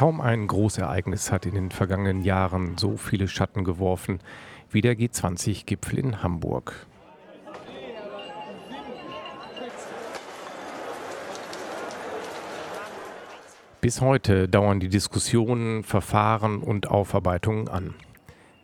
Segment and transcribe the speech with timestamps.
[0.00, 4.20] Kaum ein Großereignis hat in den vergangenen Jahren so viele Schatten geworfen
[4.70, 6.86] wie der G20-Gipfel in Hamburg.
[13.82, 17.92] Bis heute dauern die Diskussionen, Verfahren und Aufarbeitungen an.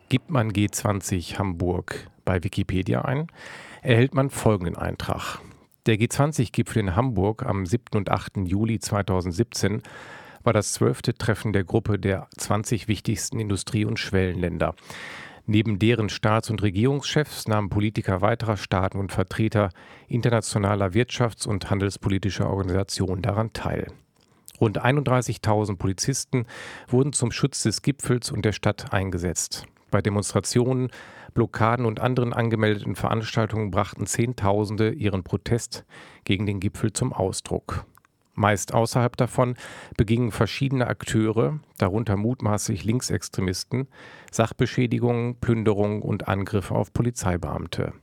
[0.09, 3.27] Gibt man G20 Hamburg bei Wikipedia ein,
[3.83, 5.37] erhält man folgenden Eintrag.
[5.85, 7.95] Der G20-Gipfel in Hamburg am 7.
[7.95, 8.37] und 8.
[8.37, 9.83] Juli 2017
[10.47, 14.75] war das zwölfte Treffen der Gruppe der 20 wichtigsten Industrie- und Schwellenländer.
[15.45, 19.71] Neben deren Staats- und Regierungschefs nahmen Politiker weiterer Staaten und Vertreter
[20.07, 23.91] internationaler wirtschafts- und handelspolitischer Organisationen daran teil.
[24.61, 26.45] Rund 31.000 Polizisten
[26.87, 29.65] wurden zum Schutz des Gipfels und der Stadt eingesetzt.
[29.91, 30.91] Bei Demonstrationen,
[31.33, 35.83] Blockaden und anderen angemeldeten Veranstaltungen brachten Zehntausende ihren Protest
[36.23, 37.85] gegen den Gipfel zum Ausdruck.
[38.37, 39.55] Meist außerhalb davon
[39.97, 43.87] begingen verschiedene Akteure, darunter mutmaßlich Linksextremisten,
[44.31, 47.93] Sachbeschädigungen, Plünderungen und Angriffe auf Polizeibeamte.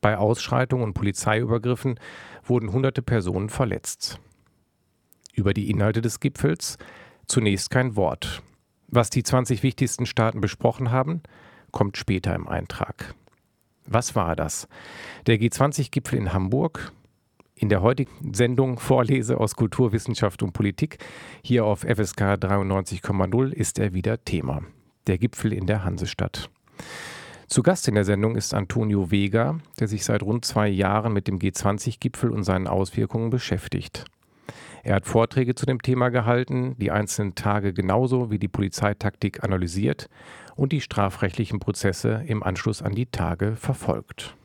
[0.00, 1.98] Bei Ausschreitungen und Polizeiübergriffen
[2.44, 4.20] wurden hunderte Personen verletzt.
[5.32, 6.78] Über die Inhalte des Gipfels
[7.26, 8.42] zunächst kein Wort.
[8.86, 11.20] Was die 20 wichtigsten Staaten besprochen haben,
[11.72, 13.16] kommt später im Eintrag.
[13.86, 14.68] Was war das?
[15.26, 16.92] Der G20-Gipfel in Hamburg?
[17.56, 20.98] In der heutigen Sendung Vorlese aus Kultur, Wissenschaft und Politik,
[21.42, 24.62] hier auf FSK 93,0, ist er wieder Thema.
[25.06, 26.50] Der Gipfel in der Hansestadt.
[27.46, 31.28] Zu Gast in der Sendung ist Antonio Vega, der sich seit rund zwei Jahren mit
[31.28, 34.04] dem G20-Gipfel und seinen Auswirkungen beschäftigt.
[34.82, 40.08] Er hat Vorträge zu dem Thema gehalten, die einzelnen Tage genauso wie die Polizeitaktik analysiert
[40.56, 44.36] und die strafrechtlichen Prozesse im Anschluss an die Tage verfolgt.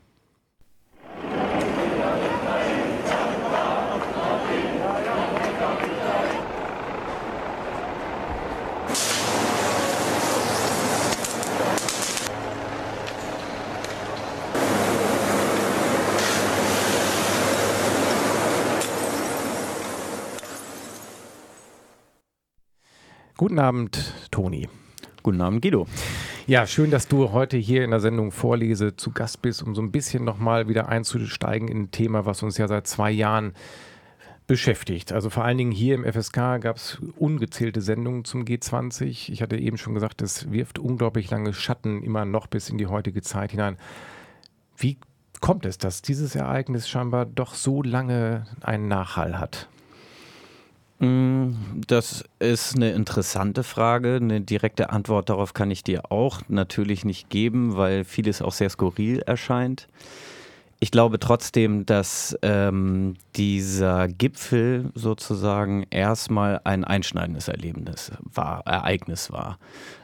[23.40, 24.68] Guten Abend, Toni.
[25.24, 25.88] Guten Abend, Guido.
[26.46, 29.82] Ja, schön, dass du heute hier in der Sendung Vorlese zu Gast bist, um so
[29.82, 33.54] ein bisschen nochmal wieder einzusteigen in ein Thema, was uns ja seit zwei Jahren
[34.46, 35.14] beschäftigt.
[35.14, 39.32] Also vor allen Dingen hier im FSK gab es ungezählte Sendungen zum G20.
[39.32, 42.88] Ich hatte eben schon gesagt, es wirft unglaublich lange Schatten immer noch bis in die
[42.88, 43.78] heutige Zeit hinein.
[44.76, 44.98] Wie
[45.40, 49.70] kommt es, dass dieses Ereignis scheinbar doch so lange einen Nachhall hat?
[51.00, 51.52] Mm,
[51.88, 54.16] das ist eine interessante Frage.
[54.22, 58.70] Eine direkte Antwort darauf kann ich dir auch natürlich nicht geben, weil vieles auch sehr
[58.70, 59.88] skurril erscheint.
[60.82, 69.60] Ich glaube trotzdem, dass ähm, dieser Gipfel sozusagen erstmal ein einschneidendes Erlebnis war, Ereignis war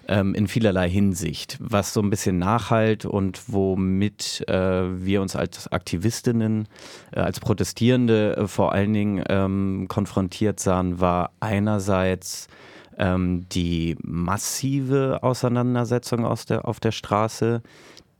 [0.09, 5.71] ähm, in vielerlei Hinsicht, was so ein bisschen nachhalt und womit äh, wir uns als
[5.71, 6.67] Aktivistinnen,
[7.13, 12.49] äh, als Protestierende äh, vor allen Dingen ähm, konfrontiert sahen, war einerseits
[12.97, 17.61] ähm, die massive Auseinandersetzung aus der, auf der Straße,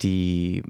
[0.02, 0.64] die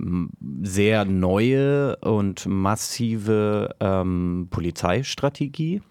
[0.61, 5.81] sehr neue und massive ähm, Polizeistrategie.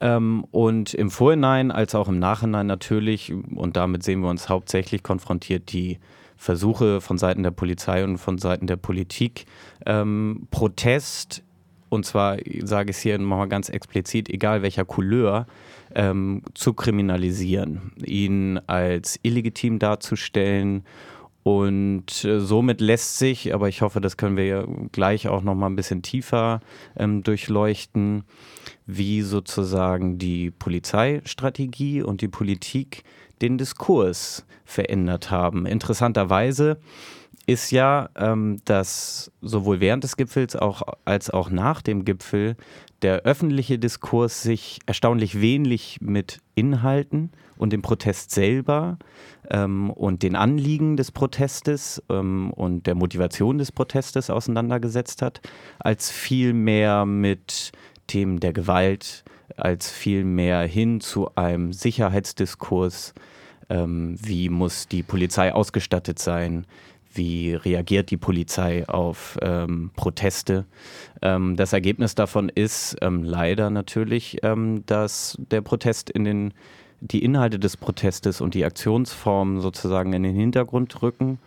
[0.00, 5.02] Ähm, und im Vorhinein als auch im Nachhinein natürlich, und damit sehen wir uns hauptsächlich
[5.02, 5.98] konfrontiert, die
[6.36, 9.46] Versuche von Seiten der Polizei und von Seiten der Politik,
[9.86, 11.42] ähm, Protest,
[11.88, 15.46] und zwar sage ich es hier nochmal ganz explizit, egal welcher Couleur,
[15.94, 20.84] ähm, zu kriminalisieren, ihn als illegitim darzustellen
[21.48, 25.64] und äh, somit lässt sich, aber ich hoffe, das können wir gleich auch noch mal
[25.64, 26.60] ein bisschen tiefer
[26.94, 28.24] ähm, durchleuchten,
[28.84, 33.02] wie sozusagen die Polizeistrategie und die Politik
[33.40, 35.64] den Diskurs verändert haben.
[35.64, 36.80] Interessanterweise
[37.46, 42.56] ist ja, ähm, dass sowohl während des Gipfels auch, als auch nach dem Gipfel
[43.00, 48.98] der öffentliche Diskurs sich erstaunlich wenig mit Inhalten und dem Protest selber
[49.50, 55.40] ähm, und den Anliegen des Protestes ähm, und der Motivation des Protestes auseinandergesetzt hat,
[55.78, 57.72] als viel mehr mit
[58.06, 59.24] Themen der Gewalt,
[59.56, 63.14] als vielmehr hin zu einem Sicherheitsdiskurs.
[63.68, 66.66] Ähm, wie muss die Polizei ausgestattet sein?
[67.12, 70.66] Wie reagiert die Polizei auf ähm, Proteste?
[71.22, 76.54] Ähm, das Ergebnis davon ist ähm, leider natürlich, ähm, dass der Protest in den,
[77.00, 81.38] die Inhalte des Protestes und die Aktionsformen sozusagen in den Hintergrund rücken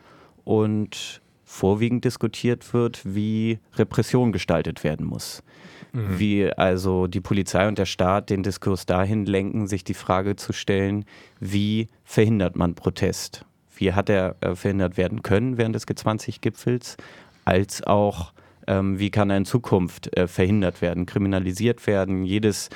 [0.45, 5.43] und vorwiegend diskutiert wird, wie Repression gestaltet werden muss.
[5.91, 6.19] Mhm.
[6.19, 10.53] Wie also die Polizei und der Staat den Diskurs dahin lenken, sich die Frage zu
[10.53, 11.05] stellen,
[11.39, 13.45] wie verhindert man Protest?
[13.75, 16.95] Wie hat er äh, verhindert werden können während des G20-Gipfels,
[17.43, 18.31] als auch
[18.67, 22.69] ähm, wie kann er in Zukunft äh, verhindert werden, kriminalisiert werden, jedes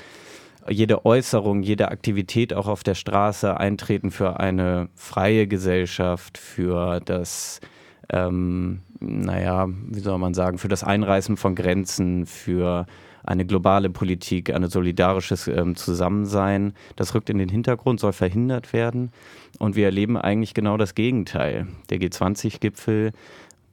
[0.69, 7.61] jede Äußerung, jede Aktivität auch auf der Straße eintreten für eine freie Gesellschaft, für das
[8.09, 12.85] ähm, naja, wie soll man sagen, für das Einreißen von Grenzen, für
[13.23, 16.73] eine globale Politik, ein solidarisches ähm, Zusammensein.
[16.95, 19.11] Das rückt in den Hintergrund, soll verhindert werden.
[19.57, 21.67] Und wir erleben eigentlich genau das Gegenteil.
[21.89, 23.13] Der G20-Gipfel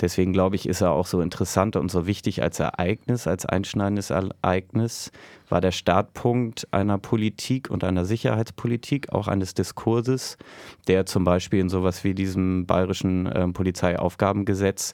[0.03, 4.11] Deswegen glaube ich, ist er auch so interessant und so wichtig als Ereignis, als einschneidendes
[4.11, 5.13] Ereignis,
[5.49, 10.37] war der Startpunkt einer Politik und einer Sicherheitspolitik, auch eines Diskurses,
[10.89, 14.93] der zum Beispiel in sowas wie diesem bayerischen äh, Polizeiaufgabengesetz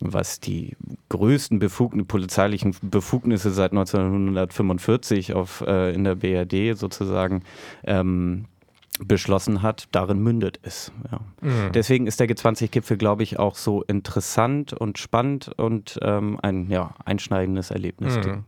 [0.00, 0.76] was die
[1.08, 7.42] größten Befugn polizeilichen Befugnisse seit 1945 auf, äh, in der BRD sozusagen
[7.84, 8.46] ähm,
[9.00, 10.92] beschlossen hat, darin mündet es.
[11.10, 11.20] Ja.
[11.40, 11.72] Mhm.
[11.72, 16.94] Deswegen ist der G20-Gipfel, glaube ich, auch so interessant und spannend und ähm, ein ja,
[17.04, 18.16] einschneidendes Erlebnis.
[18.16, 18.44] Mhm.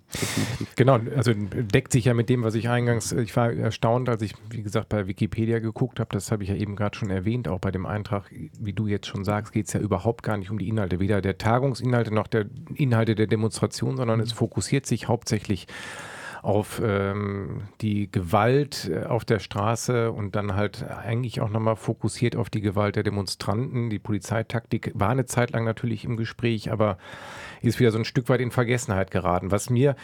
[0.76, 4.34] Genau, also deckt sich ja mit dem, was ich eingangs, ich war erstaunt, als ich,
[4.50, 7.58] wie gesagt, bei Wikipedia geguckt habe, das habe ich ja eben gerade schon erwähnt, auch
[7.58, 10.58] bei dem Eintrag, wie du jetzt schon sagst, geht es ja überhaupt gar nicht um
[10.58, 15.66] die Inhalte, weder der Tagungsinhalte noch der Inhalte der Demonstration, sondern es fokussiert sich hauptsächlich
[15.66, 16.15] auf
[16.82, 22.50] ähm, die Gewalt äh, auf der Straße und dann halt eigentlich auch nochmal fokussiert auf
[22.50, 23.90] die Gewalt der Demonstranten.
[23.90, 26.98] Die Polizeitaktik war eine Zeit lang natürlich im Gespräch, aber
[27.62, 29.50] ist wieder so ein Stück weit in Vergessenheit geraten.
[29.50, 29.96] Was mir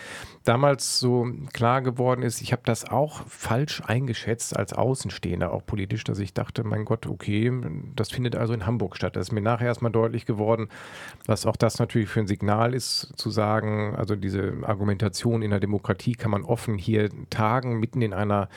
[0.44, 6.04] damals so klar geworden ist, ich habe das auch falsch eingeschätzt als Außenstehender, auch politisch,
[6.04, 7.52] dass ich dachte, mein Gott, okay,
[7.96, 9.16] das findet also in Hamburg statt.
[9.16, 10.68] Das ist mir nachher erstmal deutlich geworden,
[11.26, 15.60] was auch das natürlich für ein Signal ist, zu sagen, also diese Argumentation in der
[15.60, 18.48] Demokratie kann man offen hier tagen, mitten in einer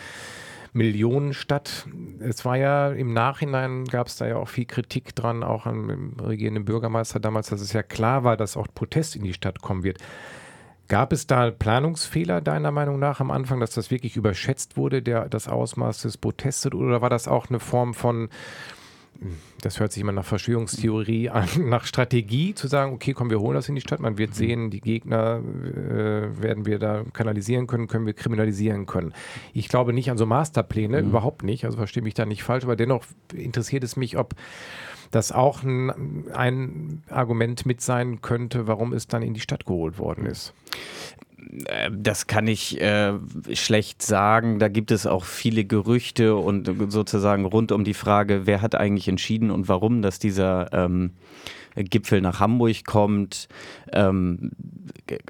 [0.76, 1.88] Millionenstadt.
[2.20, 6.14] Es war ja im Nachhinein, gab es da ja auch viel Kritik dran, auch am
[6.22, 9.84] regierenden Bürgermeister damals, dass es ja klar war, dass auch Protest in die Stadt kommen
[9.84, 10.00] wird.
[10.88, 15.30] Gab es da Planungsfehler deiner Meinung nach am Anfang, dass das wirklich überschätzt wurde, der,
[15.30, 18.30] das Ausmaß des Protestes, oder war das auch eine Form von
[19.62, 23.56] das hört sich immer nach Verschwörungstheorie an, nach Strategie zu sagen, okay, komm, wir holen
[23.56, 24.36] das in die Stadt, man wird mhm.
[24.36, 29.14] sehen, die Gegner äh, werden wir da kanalisieren können, können wir kriminalisieren können.
[29.54, 31.10] Ich glaube nicht an so Masterpläne, mhm.
[31.10, 34.36] überhaupt nicht, also verstehe mich da nicht falsch, aber dennoch interessiert es mich, ob
[35.12, 39.98] das auch ein, ein Argument mit sein könnte, warum es dann in die Stadt geholt
[39.98, 40.54] worden ist.
[41.66, 43.14] Äh, das kann ich äh,
[43.54, 44.60] schlecht sagen.
[44.60, 49.08] Da gibt es auch viele Gerüchte und sozusagen rund um die Frage, wer hat eigentlich
[49.08, 51.12] entschieden und warum, dass dieser ähm,
[51.76, 53.48] Gipfel nach Hamburg kommt.
[53.92, 54.52] Ähm,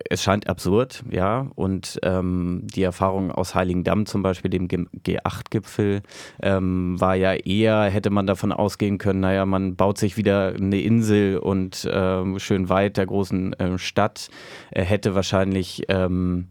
[0.10, 1.48] es scheint absurd, ja.
[1.56, 6.02] Und ähm, die Erfahrung aus Heiligendamm, zum Beispiel dem G8-Gipfel,
[6.42, 10.82] ähm, war ja eher, hätte man davon ausgehen können, naja, man baut sich wieder eine
[10.82, 14.30] Insel und ähm, schön weit der großen äh, Stadt,
[14.72, 16.48] äh, hätte wahrscheinlich ähm,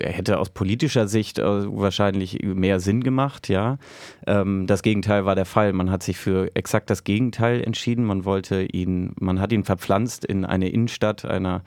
[0.00, 3.78] hätte aus politischer Sicht äh, wahrscheinlich mehr Sinn gemacht, ja.
[4.26, 5.72] Ähm, das Gegenteil war der Fall.
[5.72, 8.04] Man hat sich für exakt das Gegenteil entschieden.
[8.04, 11.62] Man wollte ihn, man hat ihn verpflanzt in eine Innenstadt, einer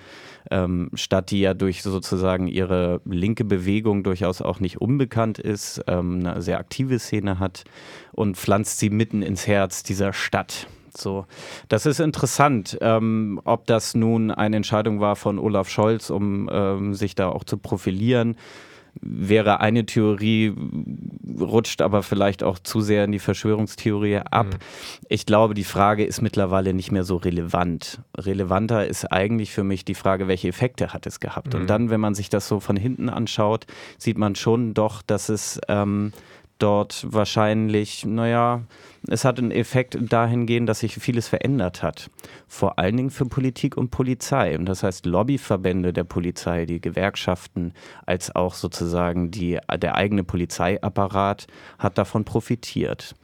[0.51, 6.25] ähm, Stadt, die ja durch sozusagen ihre linke Bewegung durchaus auch nicht unbekannt ist, ähm,
[6.25, 7.63] eine sehr aktive Szene hat
[8.11, 10.67] und pflanzt sie mitten ins Herz dieser Stadt.
[10.98, 11.25] So,
[11.67, 16.93] das ist interessant, ähm, ob das nun eine Entscheidung war von Olaf Scholz, um ähm,
[16.93, 18.36] sich da auch zu profilieren.
[19.01, 20.53] Wäre eine Theorie,
[21.39, 24.48] rutscht aber vielleicht auch zu sehr in die Verschwörungstheorie ab.
[24.48, 24.58] Mhm.
[25.08, 28.01] Ich glaube, die Frage ist mittlerweile nicht mehr so relevant.
[28.17, 31.53] Relevanter ist eigentlich für mich die Frage, welche Effekte hat es gehabt.
[31.53, 31.62] Mhm.
[31.62, 33.67] Und dann, wenn man sich das so von hinten anschaut,
[33.98, 36.12] sieht man schon doch, dass es ähm,
[36.59, 38.63] dort wahrscheinlich, naja,
[39.07, 42.09] es hat einen Effekt dahingehend, dass sich vieles verändert hat.
[42.47, 44.57] Vor allen Dingen für Politik und Polizei.
[44.57, 47.73] Und das heißt, Lobbyverbände der Polizei, die Gewerkschaften,
[48.05, 51.47] als auch sozusagen die, der eigene Polizeiapparat
[51.77, 53.15] hat davon profitiert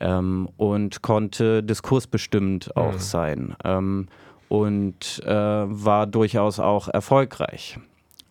[0.00, 2.98] ähm, und konnte diskursbestimmt auch mhm.
[2.98, 4.06] sein ähm,
[4.48, 7.78] und äh, war durchaus auch erfolgreich.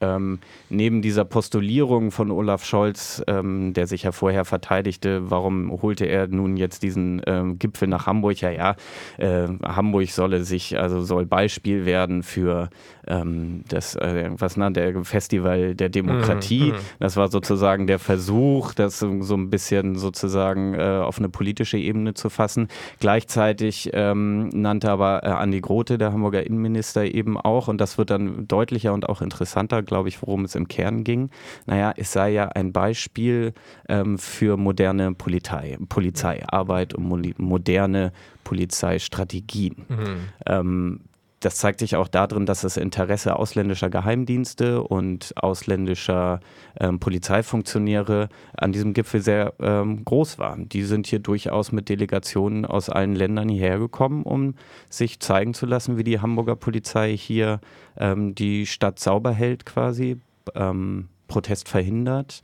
[0.03, 6.05] Ähm, neben dieser Postulierung von Olaf Scholz, ähm, der sich ja vorher verteidigte, warum holte
[6.05, 8.41] er nun jetzt diesen ähm, Gipfel nach Hamburg?
[8.41, 8.75] Ja, ja,
[9.17, 12.69] äh, Hamburg solle sich, also soll Beispiel werden für
[13.07, 16.71] ähm, das, äh, was nannte er, Festival der Demokratie.
[16.71, 21.29] Mhm, mhm, das war sozusagen der Versuch, das so, ein bisschen sozusagen äh, auf eine
[21.29, 22.67] politische Ebene zu fassen.
[22.99, 28.09] Gleichzeitig ähm, nannte aber äh, Andi Grote, der Hamburger Innenminister, eben auch, und das wird
[28.09, 31.29] dann deutlicher und auch interessanter, glaube ich, worum es im Kern ging.
[31.67, 33.53] Naja, es sei ja ein Beispiel
[33.87, 38.11] ähm, für moderne Polizei, Polizeiarbeit und moderne
[38.43, 39.85] Polizeistrategien.
[39.87, 40.17] Mhm.
[40.47, 40.99] Ähm,
[41.45, 46.39] das zeigt sich auch darin, dass das Interesse ausländischer Geheimdienste und ausländischer
[46.79, 50.57] ähm, Polizeifunktionäre an diesem Gipfel sehr ähm, groß war.
[50.57, 54.55] Die sind hier durchaus mit Delegationen aus allen Ländern hierher gekommen, um
[54.89, 57.59] sich zeigen zu lassen, wie die Hamburger Polizei hier
[57.97, 60.19] ähm, die Stadt sauber hält quasi,
[60.55, 62.41] ähm, Protest verhindert.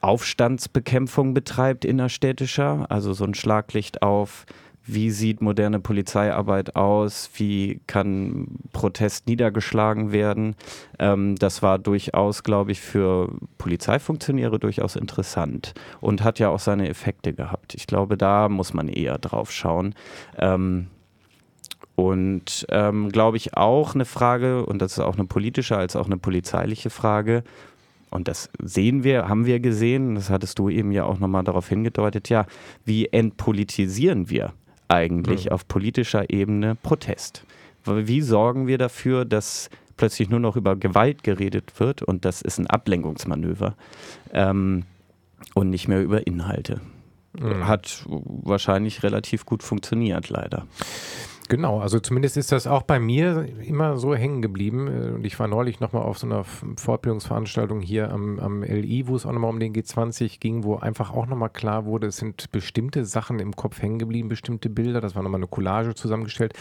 [0.00, 4.44] Aufstandsbekämpfung betreibt innerstädtischer, also so ein Schlaglicht auf
[4.86, 10.56] wie sieht moderne Polizeiarbeit aus, wie kann Protest niedergeschlagen werden.
[10.98, 16.88] Ähm, das war durchaus, glaube ich, für Polizeifunktionäre durchaus interessant und hat ja auch seine
[16.88, 17.74] Effekte gehabt.
[17.74, 19.94] Ich glaube, da muss man eher drauf schauen.
[20.38, 20.88] Ähm,
[21.96, 26.06] und ähm, glaube ich auch eine Frage, und das ist auch eine politische als auch
[26.06, 27.44] eine polizeiliche Frage,
[28.10, 31.68] und das sehen wir, haben wir gesehen, das hattest du eben ja auch nochmal darauf
[31.68, 32.46] hingedeutet, ja,
[32.84, 34.52] wie entpolitisieren wir
[34.94, 35.52] eigentlich mhm.
[35.52, 37.44] auf politischer Ebene Protest?
[37.84, 42.58] Wie sorgen wir dafür, dass plötzlich nur noch über Gewalt geredet wird und das ist
[42.58, 43.74] ein Ablenkungsmanöver
[44.32, 44.84] ähm,
[45.54, 46.80] und nicht mehr über Inhalte?
[47.38, 47.66] Mhm.
[47.66, 50.66] Hat wahrscheinlich relativ gut funktioniert, leider.
[51.48, 54.88] Genau, also zumindest ist das auch bei mir immer so hängen geblieben.
[54.88, 59.16] Äh, und ich war neulich nochmal auf so einer Fortbildungsveranstaltung hier am, am LI, wo
[59.16, 62.50] es auch nochmal um den G20 ging, wo einfach auch nochmal klar wurde, es sind
[62.50, 65.00] bestimmte Sachen im Kopf hängen geblieben, bestimmte Bilder.
[65.00, 66.54] Das war nochmal eine Collage zusammengestellt.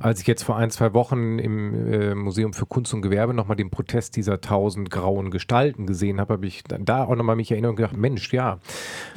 [0.00, 3.56] Als ich jetzt vor ein, zwei Wochen im äh, Museum für Kunst und Gewerbe nochmal
[3.56, 7.70] den Protest dieser tausend grauen Gestalten gesehen habe, habe ich da auch nochmal mich erinnert
[7.70, 8.60] und gedacht, Mensch, ja,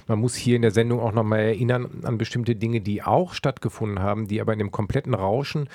[0.08, 4.00] man muss hier in der Sendung auch nochmal erinnern an bestimmte Dinge, die auch stattgefunden
[4.00, 5.70] haben, die aber in dem kompletten Rauschen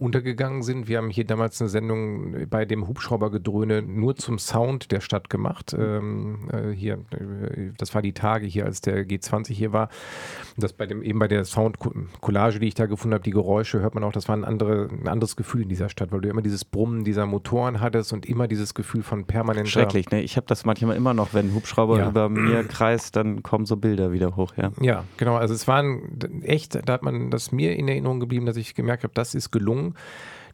[0.00, 0.88] untergegangen sind.
[0.88, 5.76] Wir haben hier damals eine Sendung bei dem Hubschraubergedröhne nur zum Sound der Stadt gemacht.
[5.78, 9.90] Ähm, äh, hier, äh, das war die Tage hier, als der G20 hier war.
[10.56, 13.94] Das bei dem, eben bei der Soundcollage, die ich da gefunden habe, die Geräusche hört
[13.94, 16.42] man auch, das war ein, andere, ein anderes Gefühl in dieser Stadt, weil du immer
[16.42, 19.68] dieses Brummen dieser Motoren hattest und immer dieses Gefühl von permanent.
[19.68, 20.22] Schrecklich, ne?
[20.22, 22.08] Ich habe das manchmal immer noch, wenn ein Hubschrauber ja.
[22.08, 24.72] über mir kreist, dann kommen so Bilder wieder hoch, ja.
[24.80, 25.36] Ja, genau.
[25.36, 29.02] Also es waren echt, da hat man das mir in Erinnerung geblieben, dass ich gemerkt
[29.02, 29.89] habe, das ist gelungen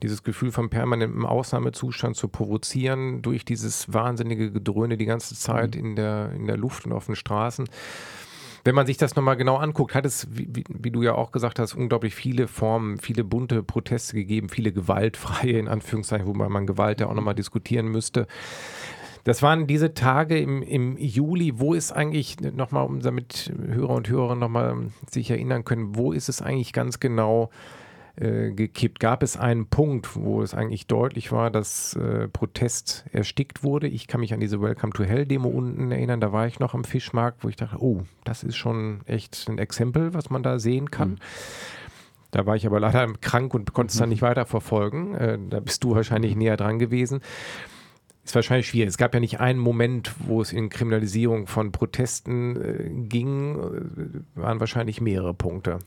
[0.02, 5.80] dieses Gefühl von permanentem Ausnahmezustand zu provozieren durch dieses wahnsinnige Gedröhne die ganze Zeit mhm.
[5.80, 7.68] in, der, in der Luft und auf den Straßen.
[8.64, 11.60] Wenn man sich das nochmal genau anguckt, hat es, wie, wie, du ja auch gesagt
[11.60, 17.00] hast, unglaublich viele Formen, viele bunte Proteste gegeben, viele gewaltfreie, in Anführungszeichen, wobei man Gewalt
[17.00, 18.26] ja auch nochmal diskutieren müsste.
[19.22, 21.60] Das waren diese Tage im, im Juli.
[21.60, 24.76] Wo ist eigentlich, nochmal, um damit Hörer und Hörerinnen nochmal
[25.08, 27.50] sich erinnern können, wo ist es eigentlich ganz genau
[28.16, 29.00] äh, gekippt.
[29.00, 33.88] Gab es einen Punkt, wo es eigentlich deutlich war, dass äh, Protest erstickt wurde?
[33.88, 36.20] Ich kann mich an diese Welcome to Hell Demo unten erinnern.
[36.20, 39.58] Da war ich noch am Fischmarkt, wo ich dachte, oh, das ist schon echt ein
[39.58, 41.10] Exempel, was man da sehen kann.
[41.10, 41.18] Mhm.
[42.30, 44.14] Da war ich aber leider krank und konnte es dann mhm.
[44.14, 45.14] nicht weiterverfolgen.
[45.14, 47.20] Äh, da bist du wahrscheinlich näher dran gewesen
[48.26, 48.88] ist wahrscheinlich schwierig.
[48.88, 54.40] Es gab ja nicht einen Moment, wo es in Kriminalisierung von Protesten äh, ging, äh,
[54.40, 55.78] waren wahrscheinlich mehrere Punkte.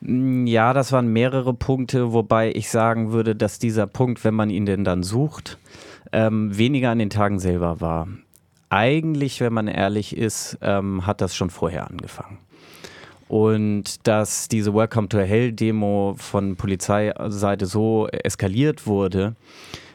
[0.00, 4.50] Mm, ja, das waren mehrere Punkte, wobei ich sagen würde, dass dieser Punkt, wenn man
[4.50, 5.58] ihn denn dann sucht,
[6.12, 8.08] ähm, weniger an den Tagen selber war.
[8.68, 12.38] Eigentlich, wenn man ehrlich ist, ähm, hat das schon vorher angefangen.
[13.26, 19.34] Und dass diese Welcome to Hell Demo von Polizeiseite so eskaliert wurde,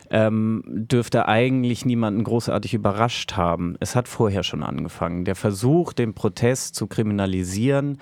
[0.10, 3.76] ähm, dürfte eigentlich niemanden großartig überrascht haben.
[3.80, 5.26] Es hat vorher schon angefangen.
[5.26, 8.00] Der Versuch, den Protest zu kriminalisieren,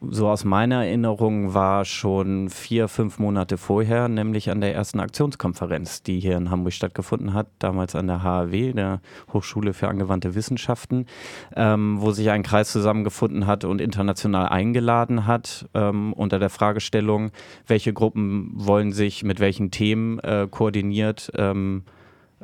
[0.00, 6.02] so aus meiner Erinnerung war schon vier, fünf Monate vorher, nämlich an der ersten Aktionskonferenz,
[6.02, 9.00] die hier in Hamburg stattgefunden hat, damals an der HAW, der
[9.32, 11.06] Hochschule für angewandte Wissenschaften,
[11.54, 17.30] ähm, wo sich ein Kreis zusammengefunden hat und international eingeladen hat, ähm, unter der Fragestellung,
[17.66, 21.84] welche Gruppen wollen sich mit welchen Themen äh, koordiniert ähm,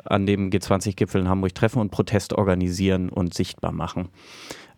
[0.04, 4.08] an dem G20-Gipfel in Hamburg treffen und Protest organisieren und sichtbar machen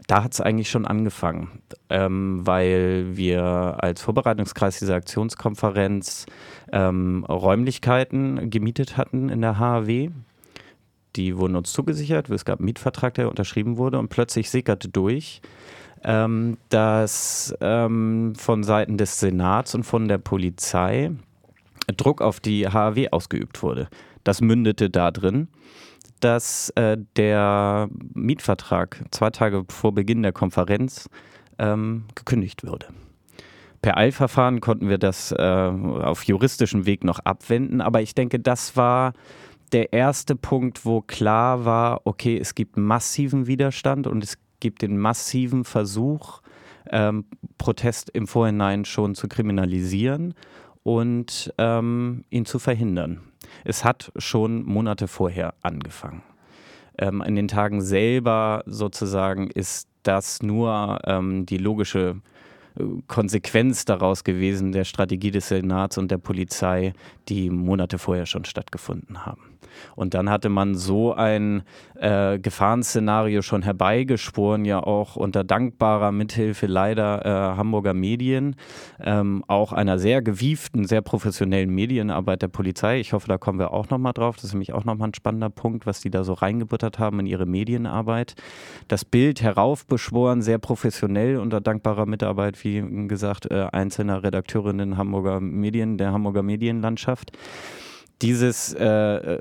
[0.09, 3.43] da hat es eigentlich schon angefangen, ähm, weil wir
[3.79, 6.25] als Vorbereitungskreis dieser Aktionskonferenz
[6.73, 10.11] ähm, Räumlichkeiten gemietet hatten in der HAW.
[11.17, 12.31] die wurden uns zugesichert.
[12.31, 15.43] Es gab einen Mietvertrag, der unterschrieben wurde und plötzlich sickerte durch,
[16.03, 21.11] ähm, dass ähm, von Seiten des Senats und von der Polizei
[21.97, 23.89] Druck auf die HAW ausgeübt wurde.
[24.25, 25.49] Das mündete darin,
[26.21, 31.09] dass äh, der Mietvertrag zwei Tage vor Beginn der Konferenz
[31.59, 32.87] ähm, gekündigt würde.
[33.81, 38.77] Per Eilverfahren konnten wir das äh, auf juristischem Weg noch abwenden, aber ich denke, das
[38.77, 39.13] war
[39.73, 44.99] der erste Punkt, wo klar war, okay, es gibt massiven Widerstand und es gibt den
[44.99, 46.41] massiven Versuch,
[46.91, 47.27] ähm,
[47.59, 50.35] Protest im Vorhinein schon zu kriminalisieren
[50.83, 53.21] und ähm, ihn zu verhindern.
[53.65, 56.23] Es hat schon Monate vorher angefangen.
[56.99, 62.21] Ähm, in den Tagen selber sozusagen ist das nur ähm, die logische
[63.09, 66.93] Konsequenz daraus gewesen der Strategie des Senats und der Polizei,
[67.29, 69.48] die Monate vorher schon stattgefunden haben.
[69.97, 71.63] Und dann hatte man so ein
[71.95, 78.57] äh, Gefahrenszenario schon herbeigeschworen, ja auch unter dankbarer Mithilfe leider äh, Hamburger Medien,
[79.01, 83.01] ähm, auch einer sehr gewieften, sehr professionellen Medienarbeit der Polizei.
[83.01, 84.37] Ich hoffe, da kommen wir auch nochmal drauf.
[84.37, 87.27] Das ist nämlich auch nochmal ein spannender Punkt, was die da so reingebuttert haben in
[87.27, 88.35] ihre Medienarbeit.
[88.89, 95.99] Das Bild heraufbeschworen, sehr professionell unter dankbarer Mitarbeit, wie gesagt, äh, einzelner Redakteurinnen Hamburger Medien,
[95.99, 97.33] der Hamburger Medienlandschaft
[98.23, 99.39] dieses äh,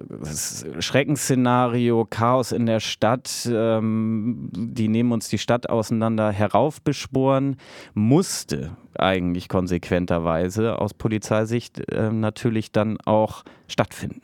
[0.79, 7.57] Schreckensszenario, Chaos in der Stadt, ähm, die nehmen uns die Stadt auseinander, heraufbeschworen,
[7.95, 14.21] musste eigentlich konsequenterweise aus Polizeisicht äh, natürlich dann auch stattfinden.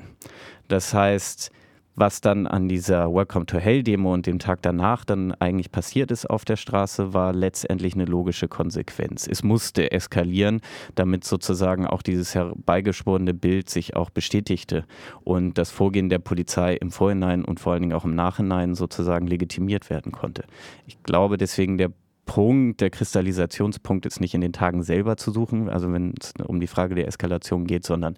[0.67, 1.51] Das heißt,
[1.95, 6.11] was dann an dieser Welcome to Hell Demo und dem Tag danach dann eigentlich passiert
[6.11, 9.27] ist auf der Straße, war letztendlich eine logische Konsequenz.
[9.27, 10.61] Es musste eskalieren,
[10.95, 14.85] damit sozusagen auch dieses herbeigeschworene Bild sich auch bestätigte
[15.23, 19.27] und das Vorgehen der Polizei im Vorhinein und vor allen Dingen auch im Nachhinein sozusagen
[19.27, 20.45] legitimiert werden konnte.
[20.87, 21.91] Ich glaube deswegen, der
[22.25, 26.59] Punkt, der Kristallisationspunkt ist nicht in den Tagen selber zu suchen, also wenn es um
[26.59, 28.17] die Frage der Eskalation geht, sondern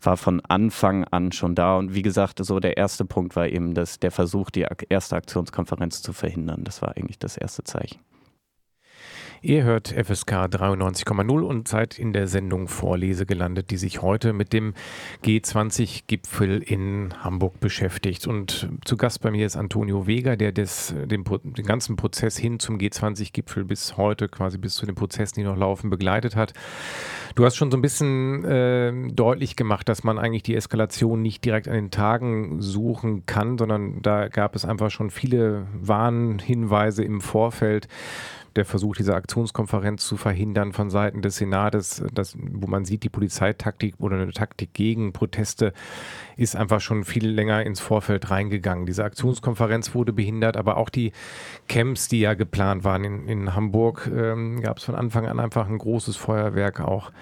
[0.00, 1.76] war von Anfang an schon da.
[1.76, 6.02] Und wie gesagt, so der erste Punkt war eben das, der Versuch, die erste Aktionskonferenz
[6.02, 6.64] zu verhindern.
[6.64, 7.98] Das war eigentlich das erste Zeichen.
[9.42, 14.52] Ihr hört FSK 93,0 und seid in der Sendung Vorlese gelandet, die sich heute mit
[14.52, 14.74] dem
[15.24, 18.26] G20-Gipfel in Hamburg beschäftigt.
[18.26, 22.58] Und zu Gast bei mir ist Antonio Vega, der des, den, den ganzen Prozess hin
[22.58, 26.52] zum G20-Gipfel bis heute, quasi bis zu den Prozessen, die noch laufen, begleitet hat.
[27.34, 31.46] Du hast schon so ein bisschen äh, deutlich gemacht, dass man eigentlich die Eskalation nicht
[31.46, 37.22] direkt an den Tagen suchen kann, sondern da gab es einfach schon viele Warnhinweise im
[37.22, 37.88] Vorfeld
[38.56, 43.08] der Versuch dieser Aktionskonferenz zu verhindern von Seiten des Senates, das, wo man sieht, die
[43.08, 45.72] Polizeitaktik oder eine Taktik gegen Proteste
[46.36, 48.86] ist einfach schon viel länger ins Vorfeld reingegangen.
[48.86, 51.12] Diese Aktionskonferenz wurde behindert, aber auch die
[51.68, 55.68] Camps, die ja geplant waren in, in Hamburg, ähm, gab es von Anfang an einfach
[55.68, 57.12] ein großes Feuerwerk auch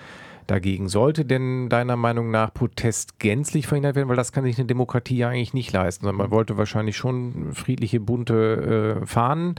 [0.48, 0.88] dagegen.
[0.88, 4.08] Sollte denn deiner Meinung nach Protest gänzlich verhindert werden?
[4.08, 7.52] Weil das kann sich eine Demokratie ja eigentlich nicht leisten, sondern man wollte wahrscheinlich schon
[7.52, 9.54] friedliche, bunte äh, Fahnen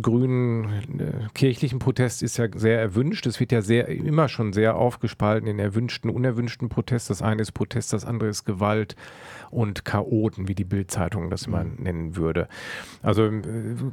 [0.00, 3.26] grünen äh, kirchlichen Protest ist ja sehr erwünscht.
[3.26, 7.10] Es wird ja sehr immer schon sehr aufgespalten in erwünschten, unerwünschten Protest.
[7.10, 8.96] Das eine ist Protest, das andere ist Gewalt
[9.52, 11.82] und Chaoten, wie die Bildzeitung das mal mhm.
[11.82, 12.48] nennen würde.
[13.02, 13.40] Also äh,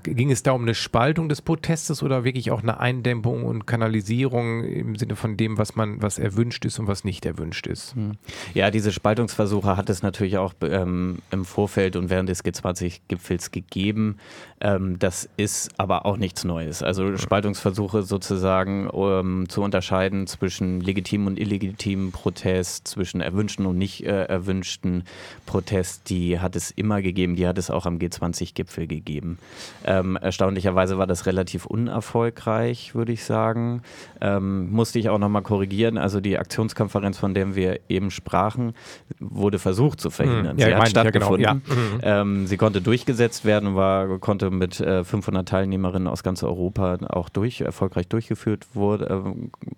[0.04, 4.63] ging es da um eine Spaltung des Protestes oder wirklich auch eine Eindämpfung und Kanalisierung
[4.63, 7.95] im Sinne von dem, was man, was erwünscht ist und was nicht erwünscht ist?
[7.95, 8.13] Mhm.
[8.54, 14.17] Ja, diese Spaltungsversuche hat es natürlich auch ähm, im Vorfeld und während des G20-Gipfels gegeben.
[14.62, 16.84] Ähm, das ist aber auch nichts Neues.
[16.84, 24.06] Also Spaltungsversuche sozusagen um, zu unterscheiden zwischen legitimem und illegitimem Protest, zwischen erwünschten und nicht
[24.06, 25.04] äh, erwünschten
[25.50, 29.40] Protest, die hat es immer gegeben, die hat es auch am G20-Gipfel gegeben.
[29.84, 33.82] Ähm, erstaunlicherweise war das relativ unerfolgreich, würde ich sagen.
[34.22, 35.98] Ähm, musste ich auch nochmal korrigieren.
[35.98, 38.76] Also die Aktionskonferenz, von der wir eben sprachen,
[39.20, 40.52] wurde versucht zu verhindern.
[40.52, 41.42] Hm, ja, sie hat stattgefunden.
[41.42, 41.66] Ja, genau.
[42.04, 42.22] ja.
[42.22, 42.42] Mhm.
[42.42, 47.30] ähm, sie konnte durchgesetzt werden, war, konnte mit äh, 500 Teilnehmerinnen aus ganz Europa auch
[47.30, 49.24] durch, erfolgreich durchgeführt wurde,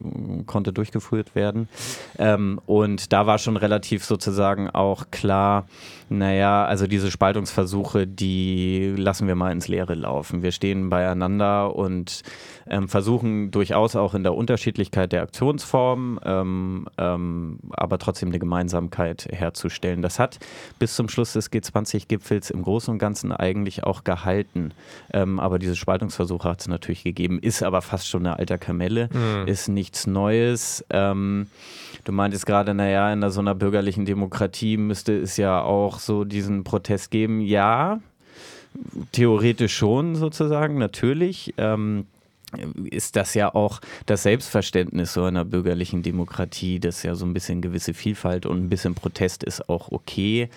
[0.01, 1.69] äh, konnte durchgeführt werden.
[2.19, 5.60] Ähm, und da war schon relativ sozusagen auch klar,
[6.09, 10.43] naja, also diese Spaltungsversuche, die lassen wir mal ins Leere laufen.
[10.43, 12.21] Wir stehen beieinander und
[12.69, 19.27] ähm, versuchen durchaus auch in der Unterschiedlichkeit der Aktionsformen, ähm, ähm, aber trotzdem eine Gemeinsamkeit
[19.31, 20.01] herzustellen.
[20.01, 20.39] Das hat
[20.79, 24.73] bis zum Schluss des G20-Gipfels im Großen und Ganzen eigentlich auch gehalten.
[25.13, 29.09] Ähm, aber diese Spaltungsversuche hat es natürlich gegeben, ist aber fast schon eine alter Kamelle,
[29.11, 29.47] mhm.
[29.47, 30.85] ist nichts Neues.
[30.89, 31.47] Ähm,
[32.03, 36.63] du meintest gerade, naja, in so einer bürgerlichen Demokratie müsste es ja auch so diesen
[36.63, 37.41] Protest geben.
[37.41, 37.99] Ja,
[39.11, 41.53] theoretisch schon sozusagen, natürlich.
[41.57, 42.05] Ähm,
[42.89, 47.61] ist das ja auch das Selbstverständnis so einer bürgerlichen Demokratie, dass ja so ein bisschen
[47.61, 50.49] gewisse Vielfalt und ein bisschen Protest ist auch okay.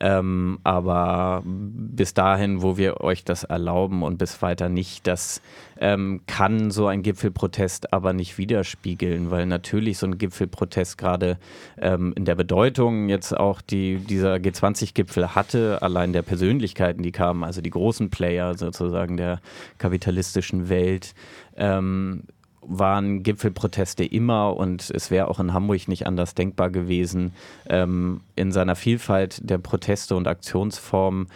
[0.00, 5.42] Ähm, aber bis dahin, wo wir euch das erlauben und bis weiter nicht, das
[5.80, 11.38] ähm, kann so ein Gipfelprotest aber nicht widerspiegeln, weil natürlich so ein Gipfelprotest gerade
[11.80, 17.44] ähm, in der Bedeutung jetzt auch die, dieser G20-Gipfel hatte, allein der Persönlichkeiten, die kamen,
[17.44, 19.40] also die großen Player sozusagen der
[19.78, 21.14] kapitalistischen Welt,
[21.58, 22.24] ähm,
[22.60, 27.32] waren Gipfelproteste immer und es wäre auch in Hamburg nicht anders denkbar gewesen,
[27.68, 31.28] ähm, in seiner Vielfalt der Proteste und Aktionsformen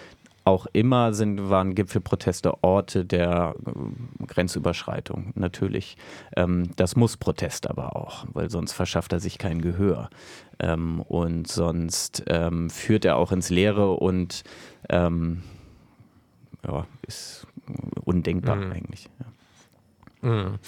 [0.45, 5.97] auch immer sind, waren Gipfelproteste Orte der äh, Grenzüberschreitung, natürlich.
[6.37, 10.11] Ähm, das muss Protest aber auch, weil sonst verschafft er sich kein Gehör.
[10.59, 14.43] Ähm, und sonst ähm, führt er auch ins Leere und
[14.89, 15.43] ähm,
[16.67, 17.47] ja, ist
[18.05, 18.73] undenkbar mhm.
[18.73, 19.09] eigentlich.
[19.21, 19.27] Ja.
[20.23, 20.59] Mhm.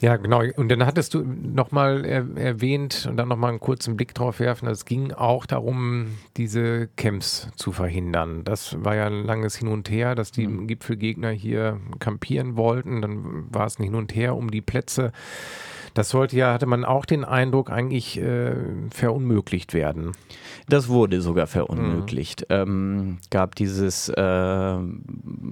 [0.00, 0.42] Ja, genau.
[0.56, 4.68] Und dann hattest du nochmal er erwähnt und dann nochmal einen kurzen Blick drauf werfen.
[4.68, 8.44] Es ging auch darum, diese Camps zu verhindern.
[8.44, 10.66] Das war ja ein langes Hin und Her, dass die mhm.
[10.66, 13.00] Gipfelgegner hier kampieren wollten.
[13.00, 15.12] Dann war es ein Hin und Her um die Plätze.
[15.94, 18.54] Das sollte ja, hatte man auch den Eindruck, eigentlich äh,
[18.90, 20.12] verunmöglicht werden.
[20.68, 22.46] Das wurde sogar verunmöglicht.
[22.48, 22.56] Mhm.
[22.56, 24.76] Ähm, gab dieses äh,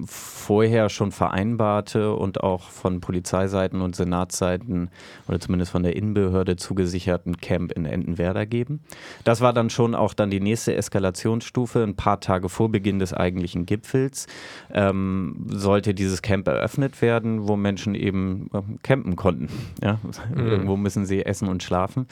[0.05, 4.89] vorher schon vereinbarte und auch von Polizeiseiten und Senatsseiten
[5.27, 8.81] oder zumindest von der Innenbehörde zugesicherten Camp in Entenwerder geben.
[9.23, 11.83] Das war dann schon auch dann die nächste Eskalationsstufe.
[11.83, 14.27] Ein paar Tage vor Beginn des eigentlichen Gipfels
[14.73, 19.47] ähm, sollte dieses Camp eröffnet werden, wo Menschen eben äh, campen konnten.
[19.81, 19.99] Ja?
[20.35, 20.47] Mhm.
[20.47, 22.07] Irgendwo müssen sie essen und schlafen.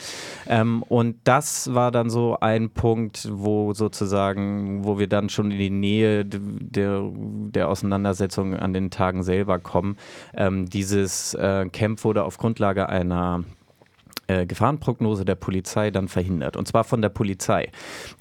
[0.48, 5.58] Ähm, und das war dann so ein Punkt, wo sozusagen, wo wir dann schon in
[5.58, 9.98] die Nähe der, der Auseinandersetzung an den Tagen selber kommen.
[10.34, 13.44] Ähm, dieses äh, Camp wurde auf Grundlage einer
[14.32, 16.56] äh, Gefahrenprognose der Polizei dann verhindert.
[16.56, 17.70] Und zwar von der Polizei.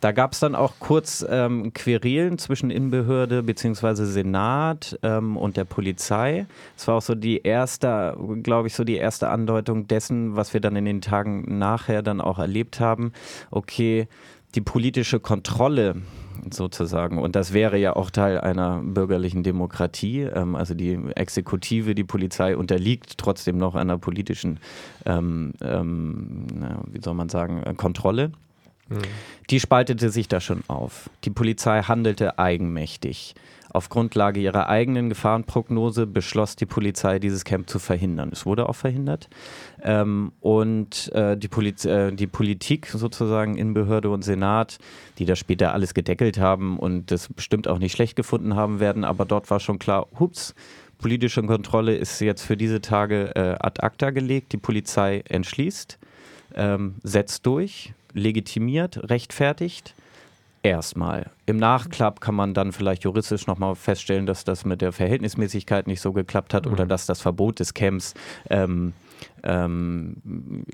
[0.00, 4.04] Da gab es dann auch kurz ähm, Querelen zwischen Innenbehörde bzw.
[4.04, 6.46] Senat ähm, und der Polizei.
[6.76, 10.60] Es war auch so die erste, glaube ich, so die erste Andeutung dessen, was wir
[10.60, 13.12] dann in den Tagen nachher dann auch erlebt haben.
[13.50, 14.08] Okay,
[14.54, 15.96] die politische Kontrolle
[16.50, 17.18] sozusagen.
[17.18, 20.22] Und das wäre ja auch Teil einer bürgerlichen Demokratie.
[20.22, 24.61] Ähm, also die Exekutive, die Polizei unterliegt trotzdem noch einer politischen,
[25.07, 26.46] ähm, ähm,
[26.90, 28.33] wie soll man sagen, äh, Kontrolle.
[28.88, 28.98] Mhm.
[29.50, 31.11] Die spaltete sich da schon auf.
[31.24, 33.35] Die Polizei handelte eigenmächtig.
[33.72, 38.30] Auf Grundlage ihrer eigenen Gefahrenprognose beschloss die Polizei, dieses Camp zu verhindern.
[38.33, 39.28] Es wurde auch verhindert.
[39.83, 44.78] Ähm, und äh, die, Poliz äh, die Politik sozusagen in Behörde und Senat,
[45.18, 49.04] die das später alles gedeckelt haben und das bestimmt auch nicht schlecht gefunden haben werden,
[49.04, 50.54] aber dort war schon klar, hups,
[50.98, 54.52] politische Kontrolle ist jetzt für diese Tage äh, ad acta gelegt.
[54.52, 55.98] Die Polizei entschließt,
[56.54, 59.94] ähm, setzt durch, legitimiert, rechtfertigt
[60.62, 61.30] Erstmal.
[61.46, 66.02] Im Nachklapp kann man dann vielleicht juristisch nochmal feststellen, dass das mit der Verhältnismäßigkeit nicht
[66.02, 66.72] so geklappt hat mhm.
[66.72, 68.12] oder dass das Verbot des Camps
[68.50, 68.92] ähm,
[69.42, 70.16] ähm,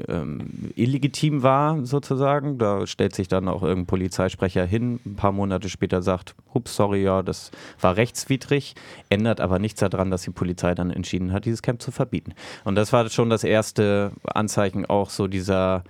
[0.09, 2.59] ähm, illegitim war, sozusagen.
[2.59, 7.05] Da stellt sich dann auch irgendein Polizeisprecher hin, ein paar Monate später sagt, hups, sorry,
[7.05, 8.75] ja, das war rechtswidrig,
[9.09, 12.35] ändert aber nichts daran, dass die Polizei dann entschieden hat, dieses Camp zu verbieten.
[12.65, 15.85] Und das war schon das erste Anzeichen auch so dieser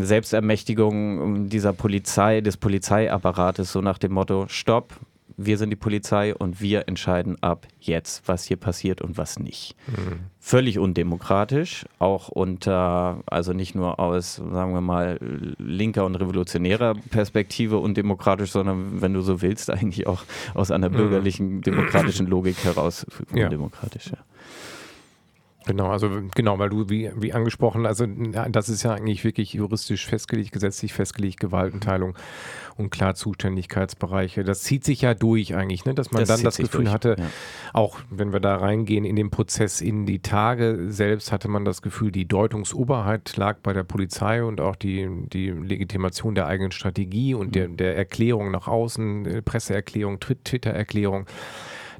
[0.00, 4.98] Selbstermächtigung dieser Polizei, des Polizeiapparates, so nach dem Motto, stopp,
[5.36, 9.74] wir sind die Polizei und wir entscheiden ab jetzt, was hier passiert und was nicht.
[9.86, 10.20] Mhm.
[10.38, 15.18] Völlig undemokratisch, auch unter, also nicht nur aus, sagen wir mal,
[15.58, 20.24] linker und revolutionärer Perspektive undemokratisch, sondern, wenn du so willst, eigentlich auch
[20.54, 20.94] aus einer mhm.
[20.94, 24.08] bürgerlichen, demokratischen Logik heraus undemokratisch.
[24.08, 24.18] Ja.
[25.66, 30.06] Genau, also genau, weil du wie, wie angesprochen, also das ist ja eigentlich wirklich juristisch
[30.06, 32.16] festgelegt, gesetzlich festgelegt, Gewaltenteilung
[32.76, 34.44] und klar Zuständigkeitsbereiche.
[34.44, 35.94] Das zieht sich ja durch eigentlich, ne?
[35.94, 36.94] dass man das dann das Gefühl durch.
[36.94, 37.26] hatte, ja.
[37.72, 41.82] auch wenn wir da reingehen in den Prozess in die Tage selbst, hatte man das
[41.82, 47.34] Gefühl, die Deutungsoberheit lag bei der Polizei und auch die, die Legitimation der eigenen Strategie
[47.34, 47.52] und mhm.
[47.52, 51.26] der, der Erklärung nach außen, Presseerklärung, Twitter-Erklärung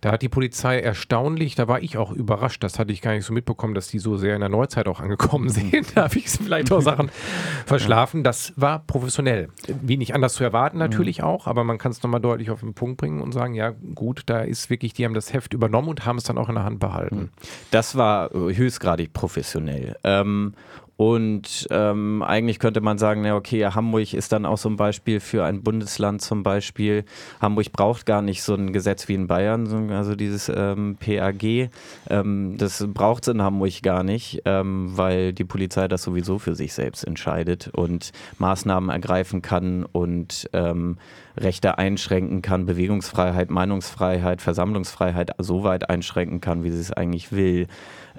[0.02, 3.24] Da hat die Polizei erstaunlich, da war ich auch überrascht, das hatte ich gar nicht
[3.24, 5.96] so mitbekommen, dass die so sehr in der Neuzeit auch angekommen sind.
[5.96, 7.08] da habe ich vielleicht auch Sachen
[7.66, 8.24] verschlafen.
[8.24, 9.48] Das war professionell.
[9.68, 11.24] Wenig anders zu erwarten natürlich mhm.
[11.24, 14.24] auch, aber man kann es nochmal deutlich auf den Punkt bringen und sagen, ja gut,
[14.26, 16.64] da ist wirklich, die haben das Heft übernommen und haben es dann auch in der
[16.64, 17.30] Hand behalten.
[17.70, 19.94] Das war höchstgradig professionell.
[20.02, 20.54] Ähm,
[21.02, 25.18] und ähm, eigentlich könnte man sagen, ja, okay, Hamburg ist dann auch so ein Beispiel
[25.18, 27.04] für ein Bundesland zum Beispiel.
[27.40, 31.70] Hamburg braucht gar nicht so ein Gesetz wie in Bayern, also dieses ähm, PAG.
[32.08, 36.54] Ähm, das braucht es in Hamburg gar nicht, ähm, weil die Polizei das sowieso für
[36.54, 40.98] sich selbst entscheidet und Maßnahmen ergreifen kann und ähm,
[41.36, 47.66] Rechte einschränken kann, Bewegungsfreiheit, Meinungsfreiheit, Versammlungsfreiheit so weit einschränken kann, wie sie es eigentlich will.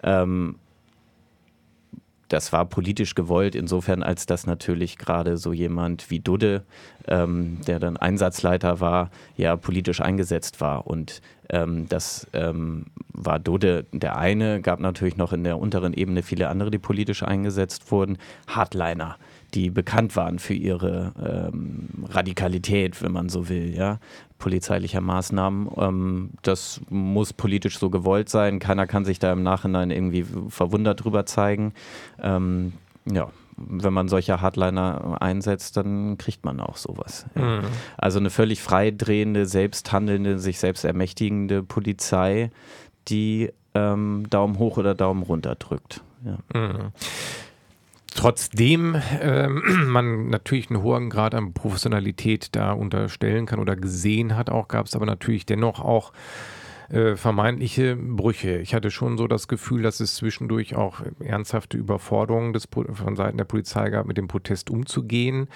[0.03, 0.55] Ähm,
[2.33, 6.63] das war politisch gewollt, insofern als das natürlich gerade so jemand wie Dudde,
[7.07, 10.87] ähm, der dann Einsatzleiter war, ja politisch eingesetzt war.
[10.87, 16.23] Und ähm, das ähm, war Dudde der eine, gab natürlich noch in der unteren Ebene
[16.23, 18.17] viele andere, die politisch eingesetzt wurden.
[18.47, 19.17] Hardliner
[19.53, 23.99] die bekannt waren für ihre ähm, Radikalität, wenn man so will, ja,
[24.43, 25.69] polizeilicher Maßnahmen.
[25.77, 28.59] Ähm, das muss politisch so gewollt sein.
[28.59, 31.73] Keiner kann sich da im Nachhinein irgendwie verwundert drüber zeigen.
[32.21, 32.73] Ähm,
[33.05, 37.25] ja, wenn man solche Hardliner einsetzt, dann kriegt man auch sowas.
[37.35, 37.61] Mhm.
[37.97, 42.51] Also eine völlig freidrehende, selbsthandelnde, sich selbst ermächtigende Polizei,
[43.07, 46.01] die ähm, Daumen hoch oder Daumen runter drückt.
[46.25, 46.59] Ja.
[46.59, 46.91] Mhm.
[48.15, 54.49] Trotzdem ähm, man natürlich einen hohen Grad an Professionalität da unterstellen kann oder gesehen hat,
[54.49, 56.13] auch gab es aber natürlich dennoch auch
[56.89, 58.57] äh, vermeintliche Brüche.
[58.59, 63.37] Ich hatte schon so das Gefühl, dass es zwischendurch auch ernsthafte Überforderungen des, von Seiten
[63.37, 65.47] der Polizei gab, mit dem Protest umzugehen.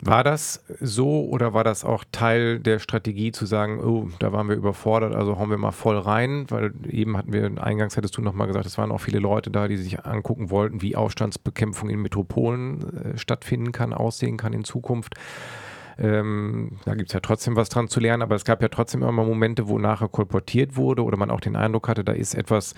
[0.00, 4.48] War das so oder war das auch Teil der Strategie zu sagen, oh, da waren
[4.48, 6.46] wir überfordert, also hauen wir mal voll rein?
[6.50, 9.68] Weil eben hatten wir, eingangs hättest du nochmal gesagt, es waren auch viele Leute da,
[9.68, 15.14] die sich angucken wollten, wie Aufstandsbekämpfung in Metropolen äh, stattfinden kann, aussehen kann in Zukunft.
[15.98, 19.02] Ähm, da gibt es ja trotzdem was dran zu lernen, aber es gab ja trotzdem
[19.02, 22.74] immer Momente, wo nachher kolportiert wurde oder man auch den Eindruck hatte, da ist etwas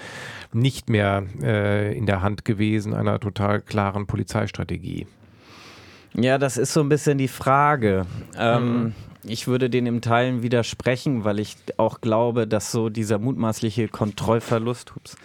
[0.52, 5.06] nicht mehr äh, in der Hand gewesen einer total klaren Polizeistrategie.
[6.14, 8.06] Ja, das ist so ein bisschen die Frage.
[8.38, 8.94] Ähm, mhm.
[9.24, 14.96] Ich würde den im Teilen widersprechen, weil ich auch glaube, dass so dieser mutmaßliche Kontrollverlust
[14.96, 15.16] ups,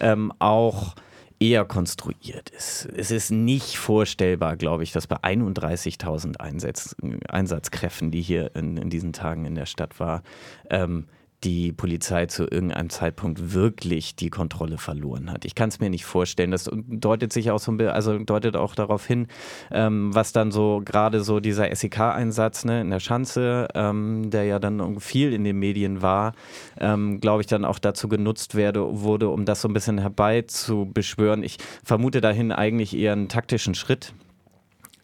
[0.00, 0.94] ähm, auch
[1.40, 2.88] eher konstruiert ist.
[2.96, 6.96] Es ist nicht vorstellbar, glaube ich, dass bei 31.000 Einsatz,
[7.28, 10.22] Einsatzkräften, die hier in, in, diesen Tagen in der Stadt war,
[10.70, 11.06] ähm,
[11.44, 15.44] die Polizei zu irgendeinem Zeitpunkt wirklich die Kontrolle verloren hat.
[15.44, 16.50] Ich kann es mir nicht vorstellen.
[16.50, 19.28] Das deutet sich auch so ein also deutet auch darauf hin,
[19.70, 24.58] ähm, was dann so gerade so dieser SEK-Einsatz ne, in der Schanze, ähm, der ja
[24.58, 26.32] dann viel in den Medien war,
[26.80, 31.44] ähm, glaube ich, dann auch dazu genutzt werde, wurde, um das so ein bisschen herbeizubeschwören.
[31.44, 34.12] Ich vermute dahin eigentlich eher einen taktischen Schritt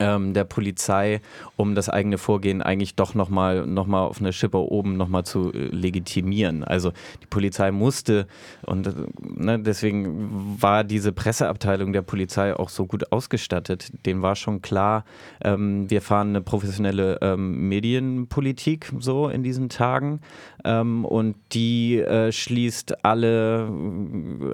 [0.04, 1.20] ähm, der Polizei,
[1.56, 5.52] um das eigene Vorgehen eigentlich doch nochmal noch mal auf eine Schippe oben nochmal zu
[5.52, 6.62] äh, legitimieren.
[6.62, 8.26] Also die Polizei musste
[8.66, 13.90] und ne, deswegen war diese Presseabteilung der Polizei auch so gut ausgestattet.
[14.04, 15.04] Dem war schon klar,
[15.42, 20.20] ähm, wir fahren eine professionelle ähm, Medienpolitik so in diesen Tagen
[20.64, 23.70] ähm, und die äh, schließt alle,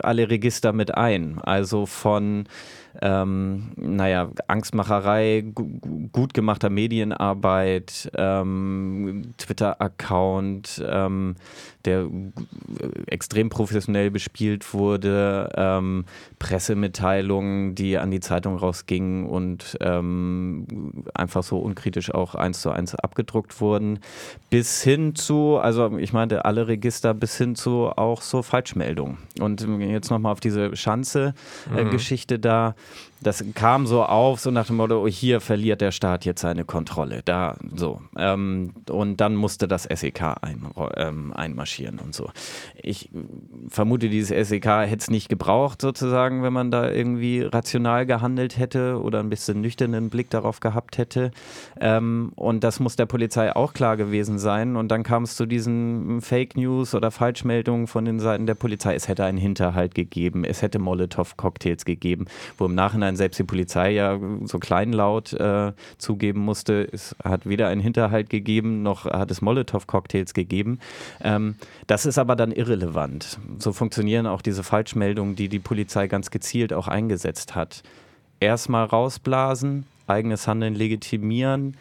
[0.03, 1.41] alle Register mit ein.
[1.41, 2.45] Also von
[3.01, 5.45] ähm, naja, Angstmacherei,
[6.13, 11.37] gut gemachter Medienarbeit, ähm, Twitter-Account, ähm,
[11.85, 12.09] der
[13.07, 16.05] extrem professionell bespielt wurde, ähm,
[16.39, 20.67] Pressemitteilungen, die an die Zeitung rausgingen und ähm,
[21.15, 24.01] einfach so unkritisch auch eins zu eins abgedruckt wurden,
[24.51, 29.19] bis hin zu, also ich meinte alle Register, bis hin zu auch so Falschmeldungen.
[29.41, 32.43] Und jetzt nochmal auf diese Schanze-Geschichte äh, mhm.
[32.43, 32.75] da
[33.23, 36.65] das kam so auf, so nach dem Motto, oh, hier verliert der Staat jetzt seine
[36.65, 37.21] Kontrolle.
[37.25, 38.01] Da so.
[38.17, 40.67] Ähm, und dann musste das SEK ein,
[40.97, 42.31] ähm, einmarschieren und so.
[42.83, 43.11] Ich
[43.69, 49.01] vermute, dieses SEK hätte es nicht gebraucht, sozusagen, wenn man da irgendwie rational gehandelt hätte
[49.01, 51.31] oder ein bisschen nüchternen Blick darauf gehabt hätte.
[51.81, 54.77] Ähm, und das muss der Polizei auch klar gewesen sein.
[54.77, 58.95] Und dann kam es zu diesen Fake News oder Falschmeldungen von den Seiten der Polizei.
[58.95, 63.45] Es hätte einen Hinterhalt gegeben, es hätte Molotow-Cocktails gegeben, wo im Nachhinein Nachhinein selbst die
[63.45, 69.31] Polizei ja so kleinlaut äh, zugeben musste, es hat weder einen Hinterhalt gegeben, noch hat
[69.31, 70.79] es Molotow-Cocktails gegeben.
[71.23, 71.57] Ähm,
[71.87, 73.39] das ist aber dann irrelevant.
[73.59, 77.83] So funktionieren auch diese Falschmeldungen, die die Polizei ganz gezielt auch eingesetzt hat.
[78.41, 81.77] Erstmal rausblasen, eigenes Handeln legitimieren,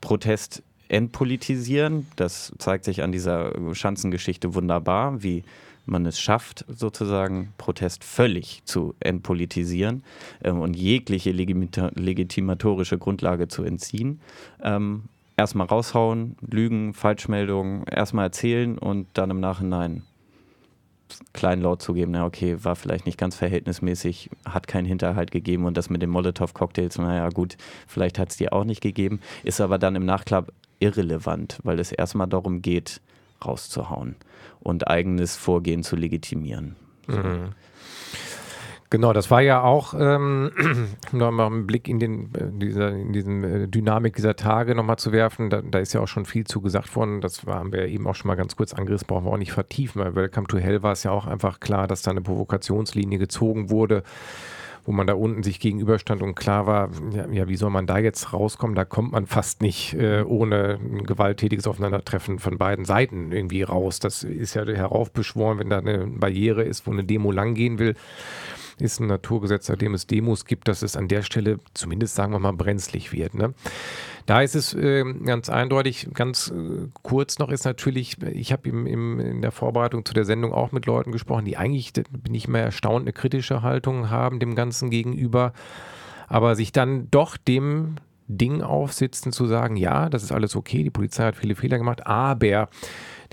[0.00, 2.06] Protest entpolitisieren.
[2.16, 5.42] Das zeigt sich an dieser Schanzengeschichte wunderbar, wie
[5.86, 10.02] man es schafft, sozusagen Protest völlig zu entpolitisieren
[10.42, 14.20] ähm, und jegliche legitimatorische Grundlage zu entziehen.
[14.62, 15.04] Ähm,
[15.36, 20.02] erstmal raushauen, Lügen, Falschmeldungen, erstmal erzählen und dann im Nachhinein
[21.32, 25.88] kleinlaut zugeben, na okay, war vielleicht nicht ganz verhältnismäßig, hat keinen Hinterhalt gegeben und das
[25.88, 29.94] mit den Molotow-Cocktails, naja gut, vielleicht hat es die auch nicht gegeben, ist aber dann
[29.94, 33.00] im Nachklapp irrelevant, weil es erstmal darum geht,
[33.44, 34.16] rauszuhauen
[34.60, 36.76] und eigenes Vorgehen zu legitimieren.
[37.06, 37.50] Mhm.
[38.88, 40.52] Genau, das war ja auch ähm,
[41.12, 45.12] nochmal einen Blick in, den, äh, dieser, in diesen äh, Dynamik dieser Tage nochmal zu
[45.12, 45.50] werfen.
[45.50, 47.20] Da, da, ist ja auch schon viel zu gesagt worden.
[47.20, 50.02] Das haben wir eben auch schon mal ganz kurz angerissen, brauchen wir auch nicht vertiefen.
[50.02, 53.70] Bei Welcome to Hell war es ja auch einfach klar, dass da eine Provokationslinie gezogen
[53.70, 54.02] wurde
[54.88, 57.98] wo man da unten sich gegenüberstand und klar war, ja, ja, wie soll man da
[57.98, 58.76] jetzt rauskommen?
[58.76, 63.98] Da kommt man fast nicht äh, ohne ein gewalttätiges Aufeinandertreffen von beiden Seiten irgendwie raus.
[63.98, 67.96] Das ist ja heraufbeschworen, wenn da eine Barriere ist, wo eine Demo langgehen will
[68.78, 72.38] ist ein Naturgesetz, seitdem es Demos gibt, dass es an der Stelle zumindest, sagen wir
[72.38, 73.34] mal, brenzlig wird.
[73.34, 73.54] Ne?
[74.26, 79.40] Da ist es äh, ganz eindeutig, ganz äh, kurz noch ist natürlich, ich habe in
[79.40, 83.04] der Vorbereitung zu der Sendung auch mit Leuten gesprochen, die eigentlich, bin ich mehr erstaunt,
[83.04, 85.52] eine kritische Haltung haben dem Ganzen gegenüber,
[86.28, 87.96] aber sich dann doch dem
[88.28, 92.06] Ding aufsitzen zu sagen, ja, das ist alles okay, die Polizei hat viele Fehler gemacht,
[92.06, 92.68] aber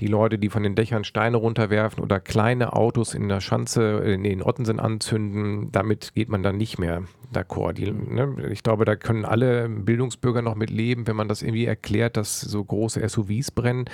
[0.00, 4.24] die Leute, die von den Dächern Steine runterwerfen oder kleine Autos in der Schanze, in
[4.24, 7.04] den Ottensen anzünden, damit geht man dann nicht mehr
[7.34, 7.78] d'accord.
[7.80, 8.48] ne?
[8.50, 12.40] Ich glaube, da können alle Bildungsbürger noch mit leben, wenn man das irgendwie erklärt, dass
[12.40, 13.86] so große SUVs brennen.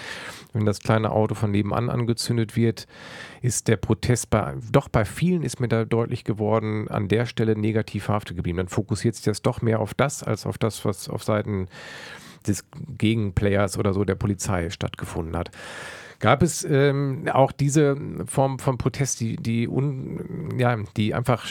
[0.52, 2.86] Wenn das kleine Auto von nebenan angezündet wird,
[3.42, 7.56] ist der Protest bei, doch bei vielen ist mir da deutlich geworden, an der Stelle
[7.56, 8.58] negativ verhaftet geblieben.
[8.58, 11.68] Dann fokussiert sich das doch mehr auf das, als auf das, was auf Seiten
[12.46, 12.64] des
[12.98, 15.50] Gegenplayers oder so der Polizei stattgefunden hat.
[16.20, 21.50] Gab es ähm, auch diese Form von Protest, die, die, un, ja, die einfach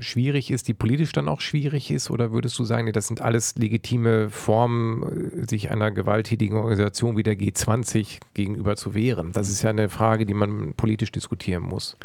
[0.00, 2.10] schwierig ist, die politisch dann auch schwierig ist?
[2.10, 7.22] Oder würdest du sagen, nee, das sind alles legitime Formen, sich einer gewalttätigen Organisation wie
[7.22, 9.32] der G20 gegenüber zu wehren?
[9.32, 11.98] Das ist ja eine Frage, die man politisch diskutieren muss.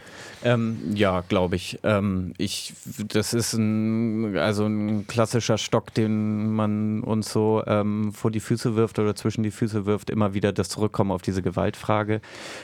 [0.44, 1.80] Ähm, ja, glaube ich.
[1.84, 2.74] Ähm, ich.
[3.08, 8.76] Das ist ein, also ein klassischer Stock, den man uns so ähm, vor die Füße
[8.76, 12.22] wirft oder zwischen die Füße wirft, immer wieder das Zurückkommen auf diese Gewalt Frage.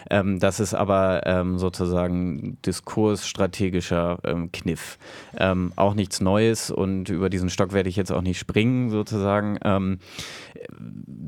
[0.09, 4.97] Ähm, das ist aber ähm, sozusagen diskursstrategischer ähm, Kniff.
[5.37, 9.57] Ähm, auch nichts Neues und über diesen Stock werde ich jetzt auch nicht springen, sozusagen.
[9.63, 9.99] Ähm,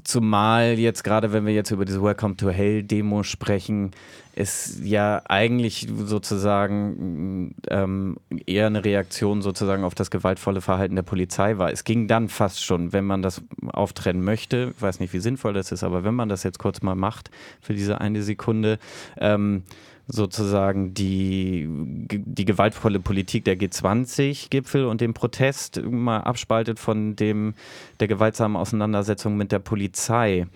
[0.04, 3.92] zumal jetzt gerade, wenn wir jetzt über diese Welcome to Hell Demo sprechen,
[4.36, 11.58] es ja eigentlich sozusagen ähm, eher eine Reaktion sozusagen auf das gewaltvolle Verhalten der Polizei
[11.58, 11.72] war.
[11.72, 15.54] Es ging dann fast schon, wenn man das auftrennen möchte, ich weiß nicht, wie sinnvoll
[15.54, 17.30] das ist, aber wenn man das jetzt kurz mal macht
[17.62, 18.80] für diese eine Sekunde,
[19.18, 19.64] ähm,
[20.08, 27.54] sozusagen die, die gewaltvolle Politik der G20-Gipfel und den Protest mal abspaltet von dem
[28.00, 30.48] der gewaltsamen Auseinandersetzung mit der Polizei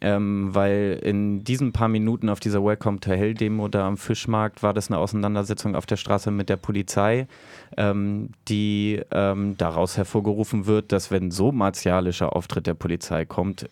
[0.00, 4.62] ähm, weil in diesen paar Minuten auf dieser Welcome to Hell Demo da am Fischmarkt
[4.62, 7.26] war das eine Auseinandersetzung auf der Straße mit der Polizei,
[7.76, 13.68] ähm, die ähm, daraus hervorgerufen wird, dass wenn so martialischer Auftritt der Polizei kommt,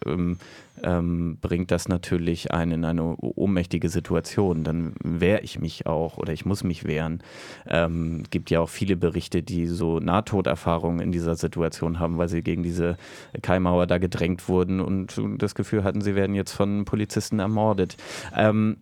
[0.83, 4.65] ähm, bringt das natürlich einen in eine ohnmächtige Situation.
[4.65, 7.23] Dann wehre ich mich auch oder ich muss mich wehren.
[7.67, 12.43] Ähm, gibt ja auch viele Berichte, die so Nahtoderfahrungen in dieser Situation haben, weil sie
[12.43, 12.97] gegen diese
[13.43, 17.97] Keimauer da gedrängt wurden und das Gefühl hatten, sie werden jetzt von Polizisten ermordet.
[18.37, 18.79] Ähm,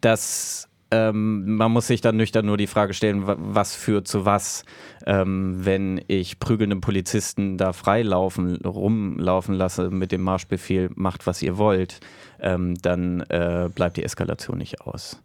[0.00, 4.64] das ähm, man muss sich dann nüchtern nur die Frage stellen, was führt zu was,
[5.06, 11.58] ähm, wenn ich prügelnde Polizisten da freilaufen, rumlaufen lasse mit dem Marschbefehl, macht was ihr
[11.58, 12.00] wollt,
[12.40, 15.22] ähm, dann äh, bleibt die Eskalation nicht aus.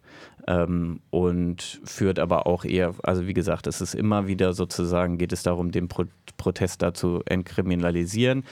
[0.48, 5.32] Ähm, und führt aber auch eher, also wie gesagt, es ist immer wieder sozusagen, geht
[5.32, 6.04] es darum, den Pro
[6.36, 8.44] Protest da zu entkriminalisieren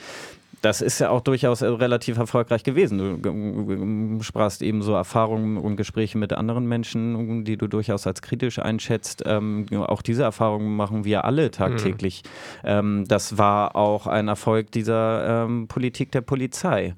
[0.65, 3.21] das ist ja auch durchaus äh, relativ erfolgreich gewesen.
[3.21, 8.57] Du sprachst eben so Erfahrungen und Gespräche mit anderen Menschen, die du durchaus als kritisch
[8.57, 9.21] einschätzt.
[9.27, 12.23] Ähm, auch diese Erfahrungen machen wir alle tagtäglich.
[12.63, 12.69] Mhm.
[12.69, 16.95] Ähm, das war auch ein Erfolg dieser ähm, Politik der Polizei.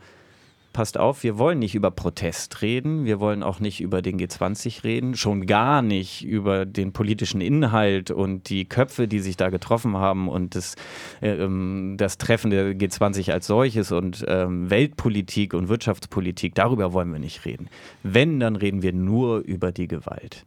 [0.77, 4.83] Passt auf, wir wollen nicht über Protest reden, wir wollen auch nicht über den G20
[4.83, 9.97] reden, schon gar nicht über den politischen Inhalt und die Köpfe, die sich da getroffen
[9.97, 10.75] haben und das,
[11.19, 17.11] äh, ähm, das Treffen der G20 als solches und ähm, Weltpolitik und Wirtschaftspolitik, darüber wollen
[17.11, 17.69] wir nicht reden.
[18.03, 20.45] Wenn, dann reden wir nur über die Gewalt.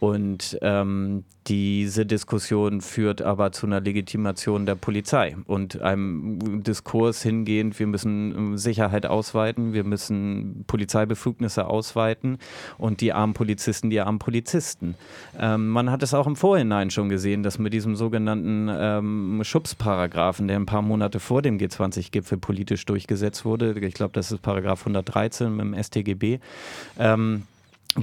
[0.00, 7.78] Und ähm, diese Diskussion führt aber zu einer Legitimation der Polizei und einem Diskurs hingehend,
[7.78, 12.38] wir müssen ähm, Sicherheit ausweiten, wir müssen Polizeibefugnisse ausweiten
[12.76, 14.94] und die armen Polizisten, die armen Polizisten.
[15.38, 20.48] Ähm, man hat es auch im Vorhinein schon gesehen, dass mit diesem sogenannten ähm, Schubsparagraphen,
[20.48, 24.80] der ein paar Monate vor dem G20-Gipfel politisch durchgesetzt wurde, ich glaube, das ist Paragraph
[24.80, 26.40] 113 im StGB,
[26.98, 27.44] ähm,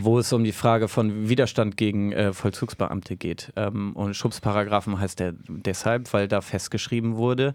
[0.04, 3.54] wo es um die Frage von Widerstand gegen äh, Vollzugsbeamte geht.
[3.56, 7.54] Ähm, und Schubsparagraphen heißt der deshalb, weil da festgeschrieben wurde,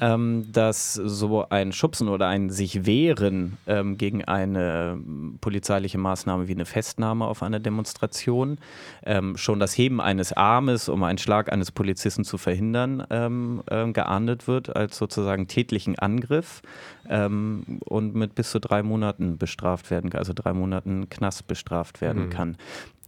[0.00, 4.98] ähm, dass so ein Schubsen oder ein sich wehren ähm, gegen eine
[5.40, 8.58] polizeiliche Maßnahme wie eine Festnahme auf einer Demonstration,
[9.04, 13.90] ähm, schon das Heben eines Armes, um einen Schlag eines Polizisten zu verhindern, ähm, äh,
[13.90, 16.62] geahndet wird als sozusagen tätlichen Angriff
[17.08, 22.26] ähm, und mit bis zu drei Monaten bestraft werden, also drei Monaten Knast bestraft werden
[22.26, 22.30] mhm.
[22.30, 22.56] kann.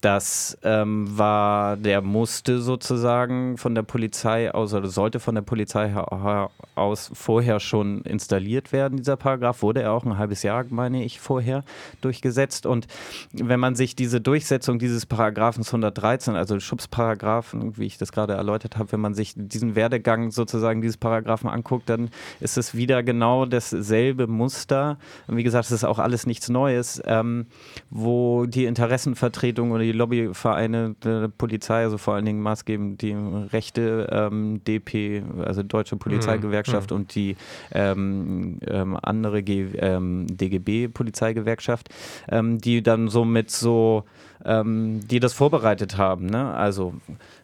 [0.03, 5.95] Das ähm, war, der musste sozusagen von der Polizei aus oder sollte von der Polizei
[6.75, 9.63] aus vorher schon installiert werden, dieser Paragraph.
[9.63, 11.63] Wurde er auch ein halbes Jahr, meine ich, vorher
[12.01, 12.67] durchgesetzt.
[12.67, 12.89] Und
[13.33, 18.79] wenn man sich diese Durchsetzung dieses Paragraphens 113, also Schubsparagraphen, wie ich das gerade erläutert
[18.79, 23.47] habe, wenn man sich diesen Werdegang sozusagen dieses Paragraphen anguckt, dann ist es wieder genau
[23.47, 24.99] dasselbe Muster.
[25.29, 27.47] Und wie gesagt, es ist auch alles nichts Neues, ähm,
[27.89, 33.15] wo die Interessenvertretung oder die die Lobbyvereine der Polizei, also vor allen Dingen maßgebend die
[33.53, 36.97] rechte ähm, DP, also Deutsche Polizeigewerkschaft mhm.
[36.97, 37.37] und die
[37.73, 41.89] ähm, ähm, andere ähm, DGB Polizeigewerkschaft,
[42.29, 44.05] ähm, die dann so mit so
[44.45, 46.53] ähm, die das vorbereitet haben, ne?
[46.55, 46.95] also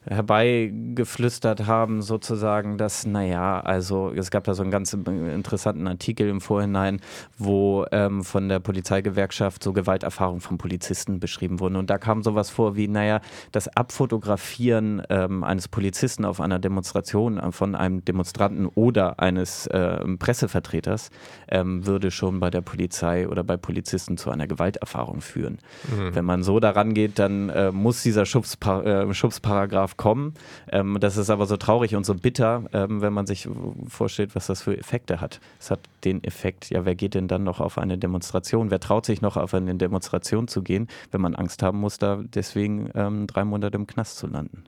[0.07, 6.41] herbeigeflüstert haben, sozusagen, dass, naja, also es gab da so einen ganz interessanten Artikel im
[6.41, 7.01] Vorhinein,
[7.37, 11.77] wo ähm, von der Polizeigewerkschaft so Gewalterfahrungen von Polizisten beschrieben wurden.
[11.77, 13.21] Und da kam sowas vor wie, naja,
[13.53, 19.99] das Abfotografieren ähm, eines Polizisten auf einer Demonstration äh, von einem Demonstranten oder eines äh,
[20.19, 21.11] Pressevertreters
[21.49, 25.59] ähm, würde schon bei der Polizei oder bei Polizisten zu einer Gewalterfahrung führen.
[25.95, 26.15] Mhm.
[26.15, 30.35] Wenn man so daran angeht, dann äh, muss dieser Schubspar äh, Schubsparagraph kommen.
[30.71, 33.49] Ähm, das ist aber so traurig und so bitter, ähm, wenn man sich
[33.89, 35.41] vorstellt, was das für Effekte hat.
[35.61, 38.71] Es hat den Effekt, ja, wer geht denn dann noch auf eine Demonstration?
[38.71, 42.23] Wer traut sich noch auf eine Demonstration zu gehen, wenn man Angst haben muss, da
[42.23, 44.65] deswegen ähm, drei Monate im Knast zu landen?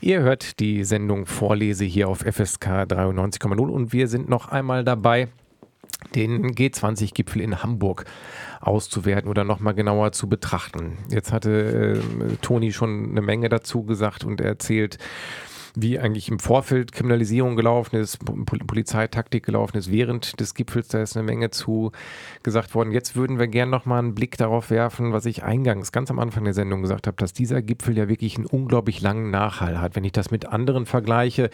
[0.00, 5.28] Ihr hört die Sendung Vorlese hier auf FSK 93,0 und wir sind noch einmal dabei,
[6.14, 8.04] den G20-Gipfel in Hamburg
[8.60, 10.98] auszuwerten oder nochmal genauer zu betrachten.
[11.10, 14.98] Jetzt hatte äh, Toni schon eine Menge dazu gesagt und erzählt,
[15.74, 20.88] wie eigentlich im Vorfeld Kriminalisierung gelaufen ist, Polizeitaktik gelaufen ist während des Gipfels.
[20.88, 21.92] Da ist eine Menge zu
[22.42, 22.92] gesagt worden.
[22.92, 26.44] Jetzt würden wir gerne nochmal einen Blick darauf werfen, was ich eingangs ganz am Anfang
[26.44, 29.94] der Sendung gesagt habe, dass dieser Gipfel ja wirklich einen unglaublich langen Nachhall hat.
[29.94, 31.50] Wenn ich das mit anderen vergleiche,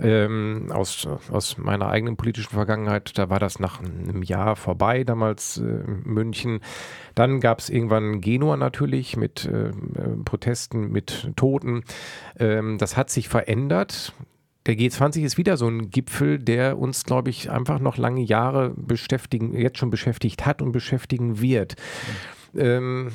[0.00, 3.16] ähm, aus, aus meiner eigenen politischen Vergangenheit.
[3.18, 5.62] Da war das nach einem Jahr vorbei, damals äh,
[6.04, 6.60] München.
[7.14, 9.72] Dann gab es irgendwann Genua natürlich mit äh, äh,
[10.24, 11.84] Protesten, mit Toten.
[12.38, 14.12] Ähm, das hat sich verändert.
[14.66, 18.70] Der G20 ist wieder so ein Gipfel, der uns, glaube ich, einfach noch lange Jahre
[18.76, 21.74] beschäftigen, jetzt schon beschäftigt hat und beschäftigen wird.
[22.52, 22.60] Mhm.
[22.60, 23.12] Ähm,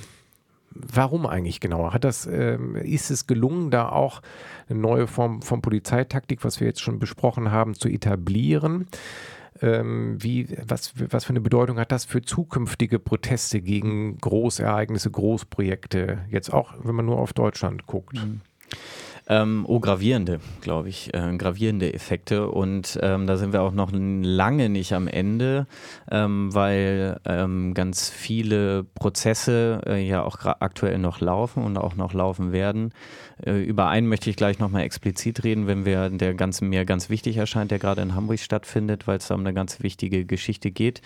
[0.72, 1.94] warum eigentlich genau?
[1.94, 4.22] Hat das, ähm, ist es gelungen, da auch
[4.70, 8.88] eine neue Form von Polizeitaktik, was wir jetzt schon besprochen haben, zu etablieren?
[9.62, 16.20] Ähm, wie, was, was für eine Bedeutung hat das für zukünftige Proteste gegen Großereignisse, Großprojekte,
[16.30, 18.16] jetzt auch, wenn man nur auf Deutschland guckt?
[18.16, 18.42] Mhm.
[19.30, 22.50] Ähm, oh, gravierende, glaube ich, äh, gravierende Effekte.
[22.50, 25.68] Und ähm, da sind wir auch noch lange nicht am Ende,
[26.10, 32.14] ähm, weil ähm, ganz viele Prozesse äh, ja auch aktuell noch laufen und auch noch
[32.14, 32.94] laufen werden.
[33.46, 37.10] Äh, über einen möchte ich gleich nochmal explizit reden, wenn wir der ganz, mir ganz
[37.10, 40.72] wichtig erscheint, der gerade in Hamburg stattfindet, weil es da um eine ganz wichtige Geschichte
[40.72, 41.02] geht.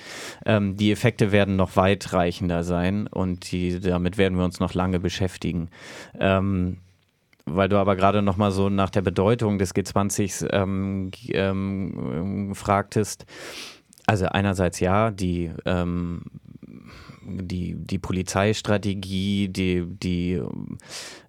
[0.45, 4.99] Ähm, die Effekte werden noch weitreichender sein und die, damit werden wir uns noch lange
[4.99, 5.69] beschäftigen.
[6.19, 6.77] Ähm,
[7.45, 13.25] weil du aber gerade noch mal so nach der Bedeutung des G20s ähm, ähm, fragtest.
[14.07, 16.23] Also einerseits ja, die ähm,
[17.23, 20.41] die, die Polizeistrategie, die, die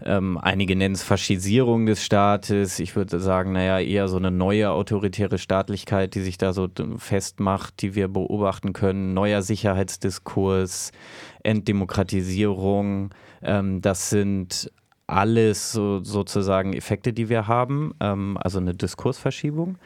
[0.04, 2.78] ähm, einige nennen es Faschisierung des Staates.
[2.78, 7.82] Ich würde sagen, naja, eher so eine neue autoritäre Staatlichkeit, die sich da so festmacht,
[7.82, 9.14] die wir beobachten können.
[9.14, 10.92] Neuer Sicherheitsdiskurs,
[11.42, 13.10] Enddemokratisierung.
[13.42, 14.72] Ähm, das sind
[15.06, 19.78] alles so, sozusagen Effekte, die wir haben, ähm, also eine Diskursverschiebung.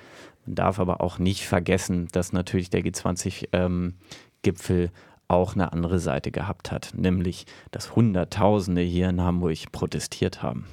[0.47, 4.91] Man darf aber auch nicht vergessen, dass natürlich der G20-Gipfel ähm,
[5.29, 10.67] auch eine andere Seite gehabt hat, nämlich dass Hunderttausende hier in Hamburg protestiert haben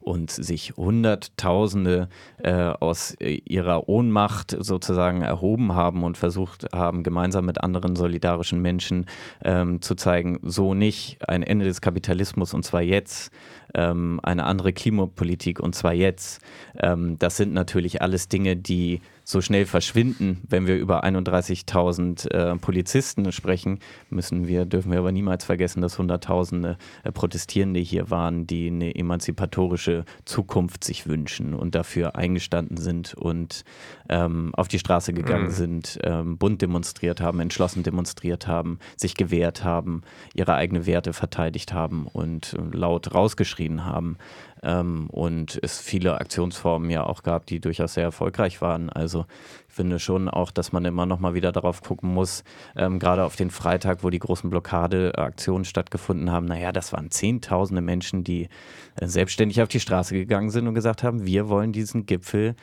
[0.00, 2.08] und sich Hunderttausende
[2.38, 8.60] äh, aus äh, ihrer Ohnmacht sozusagen erhoben haben und versucht haben, gemeinsam mit anderen solidarischen
[8.60, 9.06] Menschen
[9.44, 13.30] ähm, zu zeigen, so nicht ein Ende des Kapitalismus und zwar jetzt,
[13.74, 16.40] ähm, eine andere Klimapolitik und zwar jetzt.
[16.78, 19.00] Ähm, das sind natürlich alles Dinge, die
[19.32, 23.80] so schnell verschwinden, wenn wir über 31.000 äh, Polizisten sprechen,
[24.10, 28.94] müssen wir, dürfen wir aber niemals vergessen, dass Hunderttausende äh, Protestierende hier waren, die eine
[28.94, 33.64] emanzipatorische Zukunft sich wünschen und dafür eingestanden sind und
[34.08, 35.50] ähm, auf die Straße gegangen mhm.
[35.50, 40.02] sind, ähm, bunt demonstriert haben, entschlossen demonstriert haben, sich gewehrt haben,
[40.34, 44.18] ihre eigenen Werte verteidigt haben und äh, laut rausgeschrien haben
[44.62, 48.90] ähm, und es viele Aktionsformen ja auch gab, die durchaus sehr erfolgreich waren.
[48.90, 49.26] Also
[49.68, 52.44] ich finde schon auch, dass man immer noch mal wieder darauf gucken muss,
[52.76, 56.46] ähm, gerade auf den Freitag, wo die großen Blockadeaktionen stattgefunden haben.
[56.46, 58.48] Naja, das waren Zehntausende Menschen, die
[58.96, 62.54] äh, selbstständig auf die Straße gegangen sind und gesagt haben, wir wollen diesen Gipfel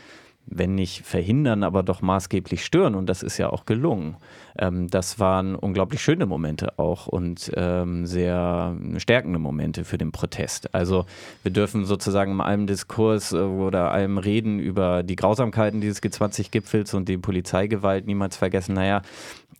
[0.51, 2.95] wenn nicht verhindern, aber doch maßgeblich stören.
[2.95, 4.17] Und das ist ja auch gelungen.
[4.57, 10.73] Ähm, das waren unglaublich schöne Momente auch und ähm, sehr stärkende Momente für den Protest.
[10.73, 11.05] Also
[11.43, 16.93] wir dürfen sozusagen in einem Diskurs äh, oder einem Reden über die Grausamkeiten dieses G20-Gipfels
[16.93, 18.73] und die Polizeigewalt niemals vergessen.
[18.73, 19.01] Naja,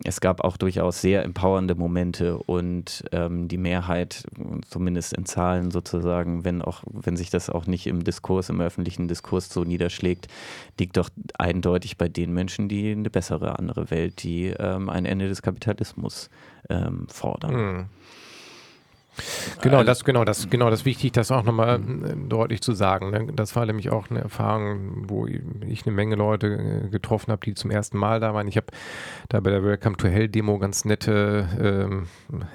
[0.05, 4.23] es gab auch durchaus sehr empowernde Momente und ähm, die Mehrheit,
[4.69, 9.09] zumindest in Zahlen sozusagen, wenn auch, wenn sich das auch nicht im Diskurs, im öffentlichen
[9.09, 10.27] Diskurs so niederschlägt,
[10.79, 15.27] liegt doch eindeutig bei den Menschen, die eine bessere andere Welt, die ähm, ein Ende
[15.27, 16.29] des Kapitalismus
[16.69, 17.53] ähm, fordern.
[17.53, 17.85] Mhm.
[19.61, 23.11] Genau, das, genau, das, genau, das ist wichtig, das auch nochmal äh, deutlich zu sagen.
[23.11, 23.27] Ne?
[23.33, 26.47] Das war nämlich auch eine Erfahrung, wo ich eine Menge Leute
[26.85, 28.47] äh, getroffen habe, die zum ersten Mal da waren.
[28.47, 28.67] Ich habe
[29.29, 32.07] da bei der Welcome to Hell Demo ganz nette ähm,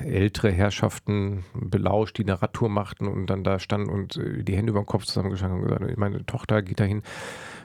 [0.05, 4.71] ältere Herrschaften belauscht, die eine Radtour machten und dann da standen und äh, die Hände
[4.71, 7.03] über den Kopf zusammengeschlagen und gesagt, meine Tochter geht dahin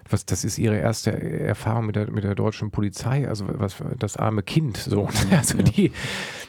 [0.10, 4.18] was, das ist ihre erste Erfahrung mit der, mit der deutschen Polizei, also was das
[4.18, 5.08] arme Kind, so.
[5.32, 5.92] Also die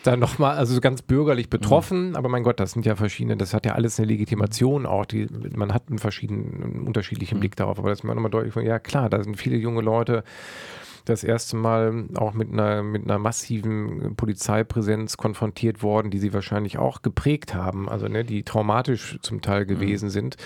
[0.02, 2.16] da nochmal, also ganz bürgerlich betroffen, mhm.
[2.16, 5.26] aber mein Gott, das sind ja verschiedene, das hat ja alles eine Legitimation auch, die,
[5.54, 7.40] man hat einen verschiedenen, einen unterschiedlichen mhm.
[7.40, 10.24] Blick darauf, aber das ist mir nochmal deutlich, ja klar, da sind viele junge Leute,
[11.04, 16.78] das erste Mal auch mit einer, mit einer massiven Polizeipräsenz konfrontiert worden, die sie wahrscheinlich
[16.78, 19.68] auch geprägt haben, also ne, die traumatisch zum Teil mhm.
[19.68, 20.10] gewesen mhm.
[20.10, 20.36] sind.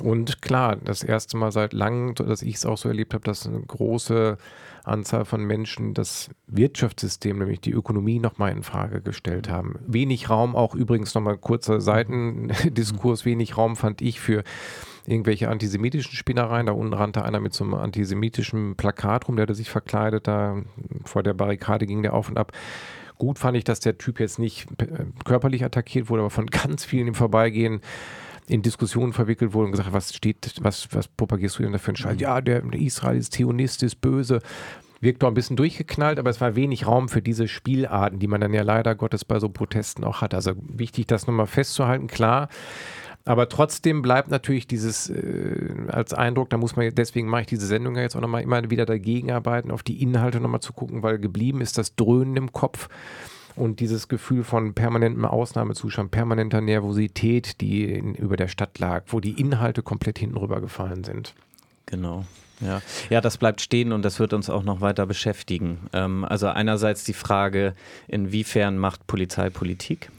[0.00, 3.46] Und klar, das erste Mal seit langem, dass ich es auch so erlebt habe, dass
[3.46, 4.36] eine große
[4.84, 9.78] Anzahl von Menschen das Wirtschaftssystem, nämlich die Ökonomie, nochmal in Frage gestellt haben.
[9.86, 14.44] Wenig Raum, auch übrigens nochmal kurzer Seitendiskurs, wenig Raum fand ich für
[15.06, 16.66] irgendwelche antisemitischen Spinnereien.
[16.66, 20.62] Da unten rannte einer mit so einem antisemitischen Plakat rum, der hatte sich verkleidet, da
[21.04, 22.52] vor der Barrikade ging der auf und ab.
[23.18, 24.66] Gut fand ich, dass der Typ jetzt nicht
[25.24, 27.80] körperlich attackiert wurde, aber von ganz vielen im Vorbeigehen
[28.48, 31.88] in Diskussionen verwickelt wurde und gesagt, was steht, was, was propagierst du denn da für
[31.88, 32.14] einen Scheiß?
[32.14, 32.20] Mhm.
[32.20, 34.40] Ja, der, der Israel ist Zionist, ist böse.
[35.00, 38.40] Wirkt doch ein bisschen durchgeknallt, aber es war wenig Raum für diese Spielarten, die man
[38.40, 40.32] dann ja leider Gottes bei so Protesten auch hat.
[40.32, 42.48] Also wichtig, das nochmal festzuhalten, klar.
[43.26, 47.66] Aber trotzdem bleibt natürlich dieses äh, als Eindruck, da muss man, deswegen mache ich diese
[47.66, 51.02] Sendung ja jetzt auch nochmal immer wieder dagegen arbeiten, auf die Inhalte nochmal zu gucken,
[51.02, 52.88] weil geblieben ist das Dröhnen im Kopf
[53.56, 59.20] und dieses Gefühl von permanentem Ausnahmezustand, permanenter Nervosität, die in, über der Stadt lag, wo
[59.20, 61.34] die Inhalte komplett hinten rübergefallen sind.
[61.86, 62.24] Genau.
[62.60, 62.80] Ja.
[63.10, 65.78] ja, das bleibt stehen und das wird uns auch noch weiter beschäftigen.
[65.92, 67.74] Ähm, also einerseits die Frage,
[68.08, 70.10] inwiefern macht Polizei Politik?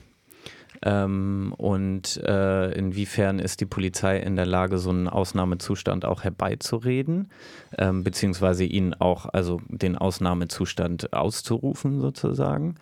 [0.84, 7.32] Ähm, und äh, inwiefern ist die Polizei in der Lage, so einen Ausnahmezustand auch herbeizureden,
[7.78, 12.76] ähm, beziehungsweise ihn auch, also den Ausnahmezustand auszurufen sozusagen.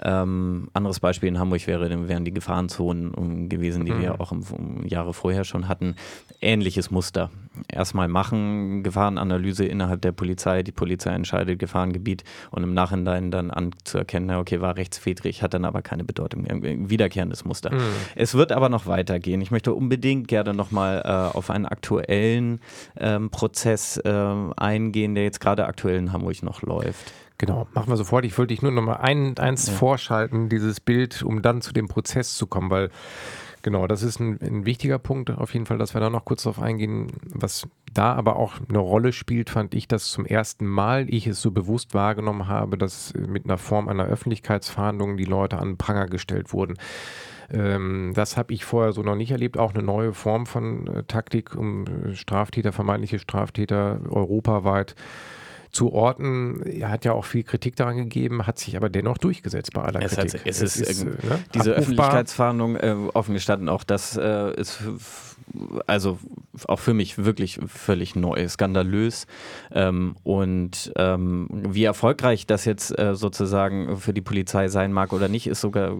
[0.00, 4.00] Ähm, anderes Beispiel in Hamburg wäre, wären die Gefahrenzonen gewesen, die mhm.
[4.00, 5.96] wir auch im, im Jahre vorher schon hatten.
[6.40, 7.30] Ähnliches Muster.
[7.68, 14.36] Erstmal machen, Gefahrenanalyse innerhalb der Polizei, die Polizei entscheidet Gefahrengebiet und im Nachhinein dann anzuerkennen,
[14.36, 16.46] okay, war rechtswidrig, hat dann aber keine Bedeutung.
[16.46, 17.72] Ein wiederkehrendes Muster.
[17.74, 17.80] Mhm.
[18.14, 19.40] Es wird aber noch weitergehen.
[19.40, 22.60] Ich möchte unbedingt gerne nochmal äh, auf einen aktuellen
[22.98, 27.12] ähm, Prozess äh, eingehen, der jetzt gerade aktuell in Hamburg noch läuft.
[27.40, 28.26] Genau, machen wir sofort.
[28.26, 29.72] Ich wollte dich nur noch mal ein, eins ja.
[29.72, 32.90] vorschalten, dieses Bild, um dann zu dem Prozess zu kommen, weil
[33.62, 36.44] genau, das ist ein, ein, wichtiger Punkt auf jeden Fall, dass wir da noch kurz
[36.44, 37.08] drauf eingehen.
[37.32, 41.42] Was da aber auch eine Rolle spielt, fand ich, dass zum ersten Mal ich es
[41.42, 46.52] so bewusst wahrgenommen habe, dass mit einer Form einer Öffentlichkeitsverhandlung die Leute an Pranger gestellt
[46.52, 46.76] wurden
[47.52, 49.58] ähm, das habe ich vorher so noch nicht erlebt.
[49.58, 54.94] Auch eine neue Form von äh, Taktik, um äh, Straftäter, vermeintliche Straftäter europaweit
[55.72, 56.62] zu orten.
[56.62, 60.02] Er hat ja auch viel Kritik daran gegeben, hat sich aber dennoch durchgesetzt bei aller
[60.02, 60.40] es Kritik.
[60.40, 61.38] Hat, es, es ist, ist äh, ne?
[61.54, 64.82] diese Öffentlichkeitsfahndung äh, offen gestanden, auch das äh, ist
[65.86, 66.18] also
[66.66, 69.26] auch für mich wirklich völlig neu, skandalös.
[69.72, 75.28] Ähm, und ähm, wie erfolgreich das jetzt äh, sozusagen für die Polizei sein mag oder
[75.28, 75.94] nicht, ist sogar,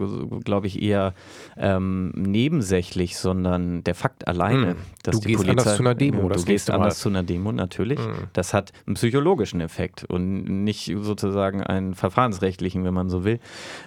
[0.44, 1.14] glaube ich, eher
[1.56, 4.76] ähm, nebensächlich, sondern der Fakt alleine, hm.
[5.02, 5.50] dass du die gehst Polizei.
[5.50, 7.98] Anders zu einer Demo, du gehst anders zu einer Demo, natürlich.
[7.98, 8.28] Hm.
[8.32, 13.40] Das hat einen psychologischen Effekt und nicht sozusagen einen verfahrensrechtlichen, wenn man so will,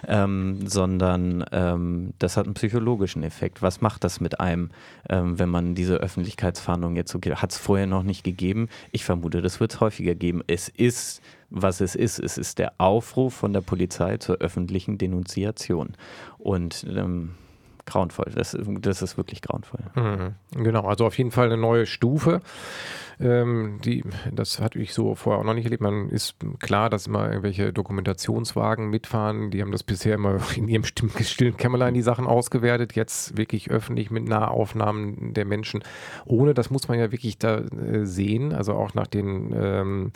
[0.06, 3.62] ähm, sondern ähm, das hat einen psychologischen Effekt.
[3.62, 4.70] Was macht das mit einem,
[5.08, 7.42] ähm, wenn man diese Öffentlichkeitsfahndung jetzt so geht?
[7.42, 8.68] Hat es vorher noch nicht gegeben?
[8.92, 10.42] Ich vermute, das wird es häufiger geben.
[10.46, 12.18] Es ist, was es ist.
[12.18, 15.94] Es ist der Aufruf von der Polizei zur öffentlichen Denunziation.
[16.38, 17.30] Und ähm,
[17.86, 18.32] grauenvoll.
[18.34, 19.80] Das, das ist wirklich grauenvoll.
[19.94, 20.62] Mhm.
[20.62, 22.40] Genau, also auf jeden Fall eine neue Stufe.
[23.20, 25.82] Ähm, die, das hatte ich so vorher auch noch nicht erlebt.
[25.82, 29.50] Man ist klar, dass immer irgendwelche Dokumentationswagen mitfahren.
[29.50, 32.94] Die haben das bisher immer in ihrem stillen Kämmerlein die Sachen ausgewertet.
[32.94, 35.82] Jetzt wirklich öffentlich mit Nahaufnahmen der Menschen.
[36.24, 38.52] Ohne, das muss man ja wirklich da äh, sehen.
[38.52, 40.12] Also auch nach den ähm,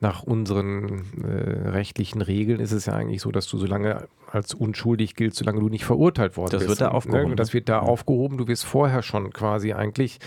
[0.00, 4.54] nach unseren äh, rechtlichen Regeln ist es ja eigentlich so, dass du so lange als
[4.54, 6.70] unschuldig giltst, solange du nicht verurteilt worden das bist.
[6.70, 7.30] Das wird da aufgehoben.
[7.30, 7.36] Ne?
[7.36, 8.38] Das wird da aufgehoben.
[8.38, 10.18] Du wirst vorher schon quasi eigentlich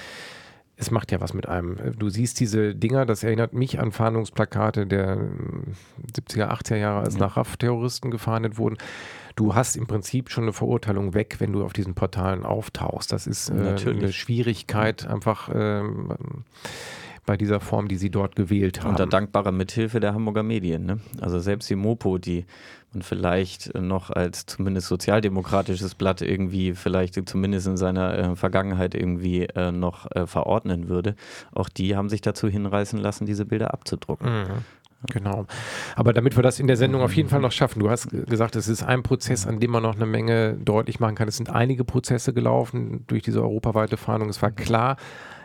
[0.76, 1.78] es macht ja was mit einem.
[1.98, 5.18] Du siehst diese Dinger, das erinnert mich an Fahndungsplakate der
[6.14, 7.22] 70er, 80er Jahre, als ja.
[7.22, 8.78] nach RAF-Terroristen gefahndet wurden.
[9.36, 13.12] Du hast im Prinzip schon eine Verurteilung weg, wenn du auf diesen Portalen auftauchst.
[13.12, 15.50] Das ist äh, eine Schwierigkeit, einfach.
[15.50, 15.84] Äh,
[17.26, 18.92] bei dieser Form, die sie dort gewählt haben.
[18.92, 20.86] Unter dankbarer Mithilfe der Hamburger Medien.
[20.86, 21.00] Ne?
[21.22, 22.46] Also selbst die Mopo, die
[22.94, 29.44] man vielleicht noch als zumindest sozialdemokratisches Blatt irgendwie vielleicht zumindest in seiner äh, Vergangenheit irgendwie
[29.44, 31.16] äh, noch äh, verordnen würde,
[31.54, 34.30] auch die haben sich dazu hinreißen lassen, diese Bilder abzudrucken.
[34.30, 34.48] Mhm.
[35.12, 35.46] Genau.
[35.96, 38.56] Aber damit wir das in der Sendung auf jeden Fall noch schaffen, du hast gesagt,
[38.56, 41.28] es ist ein Prozess, an dem man noch eine Menge deutlich machen kann.
[41.28, 44.30] Es sind einige Prozesse gelaufen durch diese europaweite Fahndung.
[44.30, 44.96] Es war klar,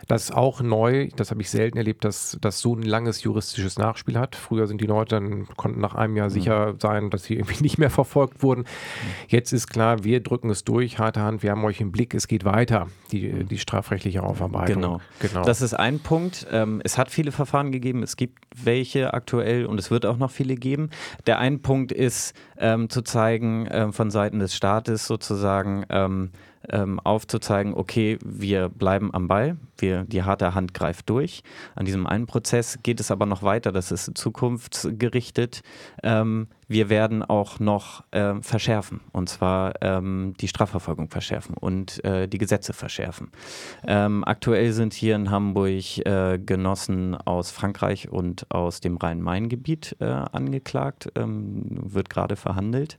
[0.09, 3.77] das ist auch neu, das habe ich selten erlebt, dass das so ein langes juristisches
[3.77, 4.35] Nachspiel hat.
[4.35, 6.33] Früher sind die Leute dann, konnten nach einem Jahr mhm.
[6.33, 8.61] sicher sein, dass sie irgendwie nicht mehr verfolgt wurden.
[8.61, 8.65] Mhm.
[9.27, 12.27] Jetzt ist klar, wir drücken es durch, harte Hand, wir haben euch im Blick, es
[12.27, 13.47] geht weiter, die, mhm.
[13.47, 14.81] die strafrechtliche Aufarbeitung.
[14.81, 15.01] Genau.
[15.19, 15.43] genau.
[15.43, 16.47] Das ist ein Punkt.
[16.51, 20.31] Ähm, es hat viele Verfahren gegeben, es gibt welche aktuell und es wird auch noch
[20.31, 20.89] viele geben.
[21.27, 25.85] Der ein Punkt ist, ähm, zu zeigen ähm, von Seiten des Staates sozusagen,
[26.67, 31.43] ähm, aufzuzeigen, okay, wir bleiben am Ball, wir, die harte Hand greift durch.
[31.75, 35.61] An diesem einen Prozess geht es aber noch weiter, das ist zukunftsgerichtet.
[36.03, 42.27] Ähm, wir werden auch noch äh, verschärfen, und zwar ähm, die Strafverfolgung verschärfen und äh,
[42.27, 43.31] die Gesetze verschärfen.
[43.85, 50.05] Ähm, aktuell sind hier in Hamburg äh, Genossen aus Frankreich und aus dem Rhein-Main-Gebiet äh,
[50.05, 52.97] angeklagt, ähm, wird gerade verhandelt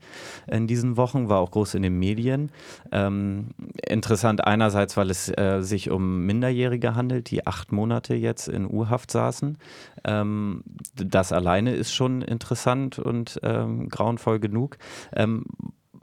[0.48, 2.50] in diesen Wochen, war auch groß in den Medien.
[2.90, 3.50] Ähm,
[3.86, 9.10] interessant einerseits, weil es äh, sich um Minderjährige handelt, die acht Monate jetzt in U-Haft
[9.10, 9.58] saßen.
[10.04, 10.62] Ähm,
[10.94, 14.78] das alleine ist schon interessant und ähm, grauenvoll genug.
[15.14, 15.44] Ähm,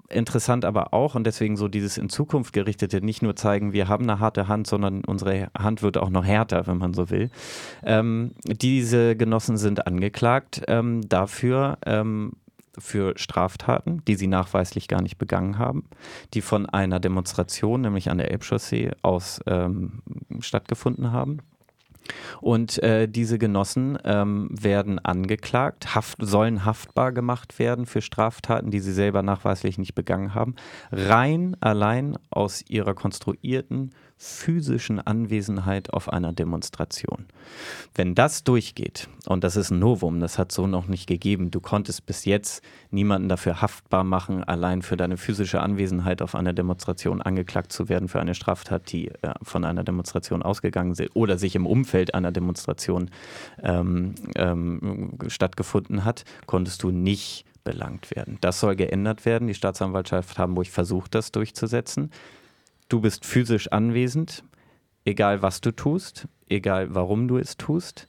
[0.09, 4.09] interessant aber auch und deswegen so dieses in Zukunft gerichtete nicht nur zeigen, wir haben
[4.09, 7.29] eine harte Hand, sondern unsere Hand wird auch noch härter, wenn man so will.
[7.83, 12.33] Ähm, diese Genossen sind angeklagt ähm, dafür, ähm,
[12.79, 15.85] für Straftaten, die sie nachweislich gar nicht begangen haben,
[16.33, 20.03] die von einer Demonstration, nämlich an der Elbchaussee, aus ähm,
[20.39, 21.39] stattgefunden haben.
[22.41, 28.79] Und äh, diese Genossen ähm, werden angeklagt, haft, sollen haftbar gemacht werden für Straftaten, die
[28.79, 30.55] sie selber nachweislich nicht begangen haben,
[30.91, 37.25] rein allein aus ihrer konstruierten physischen Anwesenheit auf einer Demonstration.
[37.93, 41.59] Wenn das durchgeht, und das ist ein Novum, das hat so noch nicht gegeben, du
[41.59, 47.21] konntest bis jetzt niemanden dafür haftbar machen, allein für deine physische Anwesenheit auf einer Demonstration
[47.21, 51.55] angeklagt zu werden für eine Straftat, die äh, von einer Demonstration ausgegangen ist oder sich
[51.55, 53.11] im Umfeld einer Demonstration
[53.61, 58.37] ähm, ähm, stattgefunden hat, konntest du nicht belangt werden.
[58.39, 59.49] Das soll geändert werden.
[59.49, 62.11] Die Staatsanwaltschaft Hamburg versucht, das durchzusetzen.
[62.89, 64.45] Du bist physisch anwesend,
[65.03, 68.07] egal was du tust, egal warum du es tust,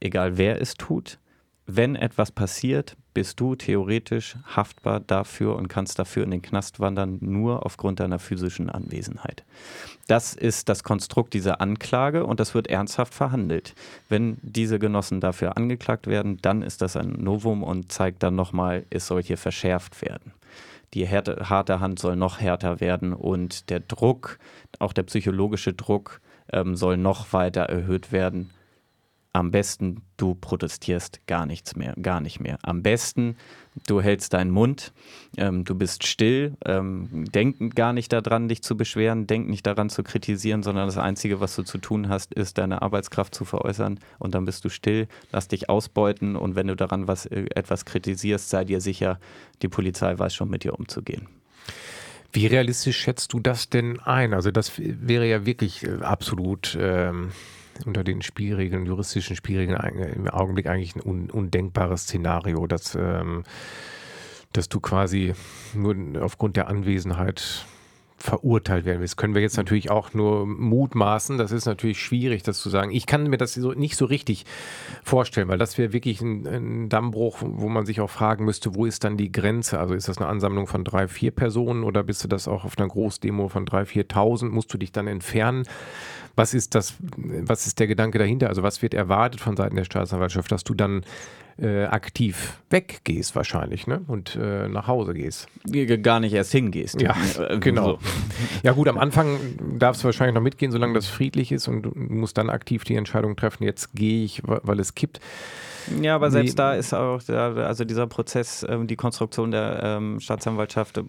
[0.00, 1.18] egal wer es tut.
[1.64, 7.18] Wenn etwas passiert, bist du theoretisch haftbar dafür und kannst dafür in den Knast wandern,
[7.20, 9.44] nur aufgrund deiner physischen Anwesenheit.
[10.08, 13.74] Das ist das Konstrukt dieser Anklage und das wird ernsthaft verhandelt.
[14.10, 18.84] Wenn diese Genossen dafür angeklagt werden, dann ist das ein Novum und zeigt dann nochmal,
[18.90, 20.32] es soll hier verschärft werden
[20.94, 24.38] die härte, harte Hand soll noch härter werden und der Druck,
[24.78, 26.20] auch der psychologische Druck,
[26.52, 28.50] ähm, soll noch weiter erhöht werden.
[29.34, 32.58] Am besten, du protestierst gar nichts mehr, gar nicht mehr.
[32.62, 33.36] Am besten,
[33.86, 34.92] du hältst deinen Mund,
[35.38, 39.88] ähm, du bist still, ähm, denk gar nicht daran, dich zu beschweren, denk nicht daran
[39.88, 44.00] zu kritisieren, sondern das Einzige, was du zu tun hast, ist deine Arbeitskraft zu veräußern
[44.18, 47.86] und dann bist du still, lass dich ausbeuten und wenn du daran was, äh, etwas
[47.86, 49.18] kritisierst, sei dir sicher,
[49.62, 51.26] die Polizei weiß schon mit dir umzugehen.
[52.34, 54.34] Wie realistisch schätzt du das denn ein?
[54.34, 57.30] Also das wäre ja wirklich äh, absolut ähm,
[57.84, 59.78] unter den Spielregeln, juristischen Spielregeln
[60.14, 63.44] im Augenblick eigentlich ein un undenkbares Szenario, dass, ähm,
[64.52, 65.34] dass du quasi
[65.74, 67.66] nur aufgrund der Anwesenheit
[68.22, 69.16] verurteilt werden willst.
[69.16, 71.38] Können wir jetzt natürlich auch nur mutmaßen.
[71.38, 72.92] Das ist natürlich schwierig, das zu sagen.
[72.92, 74.46] Ich kann mir das so, nicht so richtig
[75.02, 78.86] vorstellen, weil das wäre wirklich ein, ein, Dammbruch, wo man sich auch fragen müsste, wo
[78.86, 79.80] ist dann die Grenze?
[79.80, 82.78] Also ist das eine Ansammlung von drei, vier Personen oder bist du das auch auf
[82.78, 84.52] einer Großdemo von drei, viertausend?
[84.52, 85.64] Musst du dich dann entfernen?
[86.34, 88.48] Was ist das, was ist der Gedanke dahinter?
[88.48, 91.04] Also was wird erwartet von Seiten der Staatsanwaltschaft, dass du dann
[91.58, 94.02] äh, aktiv weggehst wahrscheinlich ne?
[94.06, 95.48] und äh, nach Hause gehst.
[96.02, 97.00] Gar nicht erst hingehst.
[97.00, 97.92] Ja, äh, genau.
[97.92, 97.98] So.
[98.62, 99.38] Ja gut, am Anfang
[99.78, 102.94] darfst du wahrscheinlich noch mitgehen, solange das friedlich ist und du musst dann aktiv die
[102.94, 105.20] Entscheidung treffen, jetzt gehe ich, weil es kippt.
[106.00, 110.98] Ja, aber selbst da ist auch, also dieser Prozess, ähm, die Konstruktion der ähm, Staatsanwaltschaft
[110.98, 111.04] äh,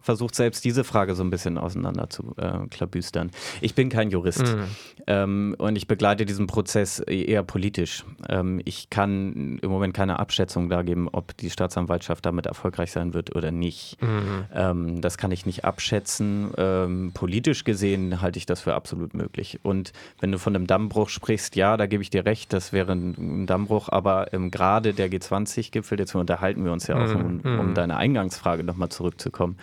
[0.00, 3.30] versucht selbst diese Frage so ein bisschen auseinander zu äh, klabüstern.
[3.60, 4.64] Ich bin kein Jurist mhm.
[5.06, 8.04] ähm, und ich begleite diesen Prozess eher politisch.
[8.28, 13.14] Ähm, ich kann im Moment keine Abschätzung da geben, ob die Staatsanwaltschaft damit erfolgreich sein
[13.14, 14.00] wird oder nicht.
[14.00, 14.44] Mhm.
[14.54, 16.50] Ähm, das kann ich nicht abschätzen.
[16.56, 19.60] Ähm, politisch gesehen halte ich das für absolut möglich.
[19.62, 22.92] Und wenn du von einem Dammbruch sprichst, ja, da gebe ich dir recht, das wäre
[22.92, 27.60] ein Dammbruch, aber ähm, gerade der G20-Gipfel, jetzt unterhalten wir uns ja auch, um, mhm.
[27.60, 29.56] um deine Eingangsfrage nochmal zurückzukommen.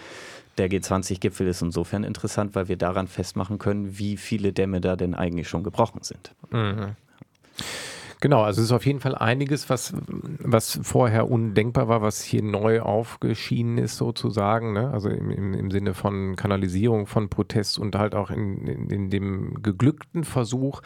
[0.58, 5.16] Der G20-Gipfel ist insofern interessant, weil wir daran festmachen können, wie viele Dämme da denn
[5.16, 6.34] eigentlich schon gebrochen sind.
[6.52, 6.96] Mhm.
[8.22, 9.94] Genau, also es ist auf jeden Fall einiges, was,
[10.40, 14.74] was vorher undenkbar war, was hier neu aufgeschienen ist sozusagen.
[14.74, 14.92] Ne?
[14.92, 19.10] Also im, im, im Sinne von Kanalisierung von Protest und halt auch in, in, in
[19.10, 20.82] dem geglückten Versuch,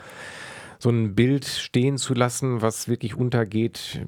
[0.84, 4.01] so ein Bild stehen zu lassen, was wirklich untergeht.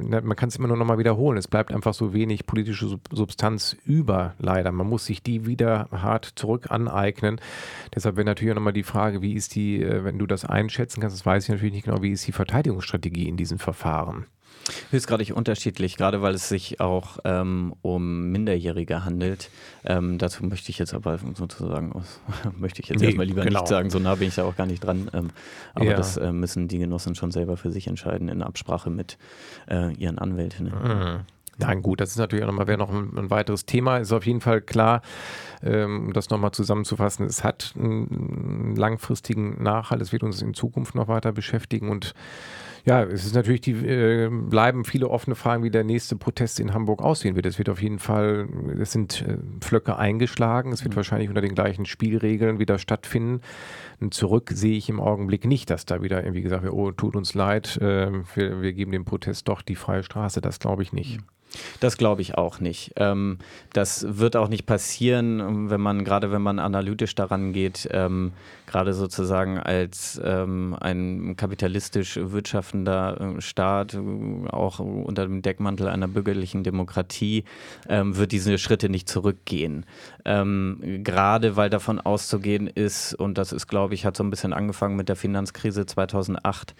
[0.00, 1.36] Man kann es immer nur noch mal wiederholen.
[1.36, 4.70] Es bleibt einfach so wenig politische Substanz über, leider.
[4.70, 7.40] Man muss sich die wieder hart zurück aneignen.
[7.92, 11.00] Deshalb wäre natürlich auch nochmal die Frage, wie ist die, äh, wenn du das einschätzen
[11.00, 14.26] kannst, das weiß ich natürlich nicht genau, wie ist die Verteidigungsstrategie in diesen Verfahren?
[14.90, 19.50] Höchstgradig unterschiedlich, gerade weil es sich auch ähm, um Minderjährige handelt.
[19.84, 21.92] Ähm, dazu möchte ich jetzt aber sozusagen,
[22.58, 23.60] möchte ich jetzt nee, erstmal lieber genau.
[23.60, 25.10] nicht sagen, so nah bin ich da auch gar nicht dran.
[25.12, 25.30] Ähm,
[25.74, 25.96] aber ja.
[25.96, 29.18] das äh, müssen die Genossen schon selber für sich entscheiden, in Absprache mit
[29.68, 30.72] äh, ihren Anwältinnen.
[30.72, 31.20] Mhm.
[31.60, 33.98] Nein, gut, das ist natürlich auch nochmal, wäre noch ein, ein, weiteres Thema.
[33.98, 35.02] Ist auf jeden Fall klar,
[35.62, 40.94] ähm, um das nochmal zusammenzufassen, es hat einen langfristigen Nachhalt, es wird uns in Zukunft
[40.94, 42.14] noch weiter beschäftigen und
[42.84, 46.72] ja, es ist natürlich die, äh, bleiben viele offene Fragen, wie der nächste Protest in
[46.72, 47.46] Hamburg aussehen wird.
[47.46, 48.48] Es wird auf jeden Fall,
[48.80, 50.96] es sind äh, Flöcke eingeschlagen, es wird mhm.
[50.96, 53.40] wahrscheinlich unter den gleichen Spielregeln wieder stattfinden.
[54.00, 57.16] Und zurück sehe ich im Augenblick nicht, dass da wieder irgendwie gesagt wird, oh, tut
[57.16, 60.40] uns leid, äh, wir, wir geben dem Protest doch die freie Straße.
[60.40, 61.18] Das glaube ich nicht.
[61.18, 61.39] Mhm.
[61.80, 62.92] Das glaube ich auch nicht.
[62.96, 63.38] Ähm,
[63.72, 68.32] das wird auch nicht passieren, wenn man, gerade wenn man analytisch daran geht, ähm,
[68.66, 76.08] gerade sozusagen als ähm, ein kapitalistisch wirtschaftender äh, Staat, äh, auch unter dem Deckmantel einer
[76.08, 77.44] bürgerlichen Demokratie,
[77.88, 79.86] ähm, wird diese Schritte nicht zurückgehen.
[80.24, 84.52] Ähm, gerade weil davon auszugehen ist, und das ist, glaube ich, hat so ein bisschen
[84.52, 86.74] angefangen mit der Finanzkrise 2008,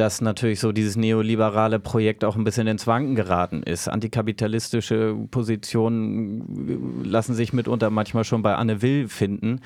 [0.00, 3.86] dass natürlich so dieses neoliberale Projekt auch ein bisschen ins Wanken geraten ist.
[3.86, 9.60] Antikapitalistische Positionen lassen sich mitunter manchmal schon bei Anne Will finden.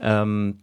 [0.00, 0.60] Ähm,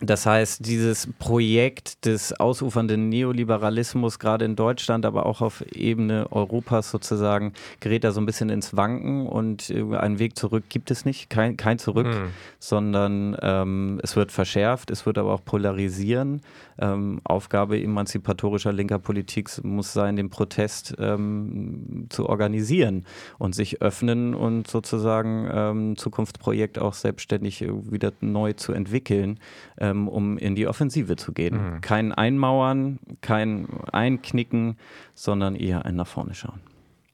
[0.00, 6.90] das heißt, dieses Projekt des ausufernden Neoliberalismus, gerade in Deutschland, aber auch auf Ebene Europas
[6.90, 11.06] sozusagen, gerät da so ein bisschen ins Wanken und äh, einen Weg zurück gibt es
[11.06, 12.28] nicht, kein, kein Zurück, hm.
[12.58, 16.42] sondern ähm, es wird verschärft, es wird aber auch polarisieren.
[16.78, 23.04] Ähm, Aufgabe emanzipatorischer linker Politik muss sein, den Protest ähm, zu organisieren
[23.38, 29.38] und sich öffnen und sozusagen ähm, Zukunftsprojekt auch selbstständig wieder neu zu entwickeln
[29.78, 31.74] ähm, um in die Offensive zu gehen.
[31.74, 31.80] Mhm.
[31.80, 34.76] Kein Einmauern, kein Einknicken,
[35.14, 36.60] sondern eher ein nach vorne schauen.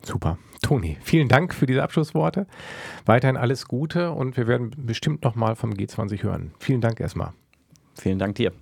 [0.03, 0.39] Super.
[0.63, 2.47] Toni, vielen Dank für diese Abschlussworte.
[3.05, 6.53] Weiterhin alles Gute und wir werden bestimmt nochmal vom G20 hören.
[6.59, 7.33] Vielen Dank erstmal.
[7.95, 8.53] Vielen Dank dir.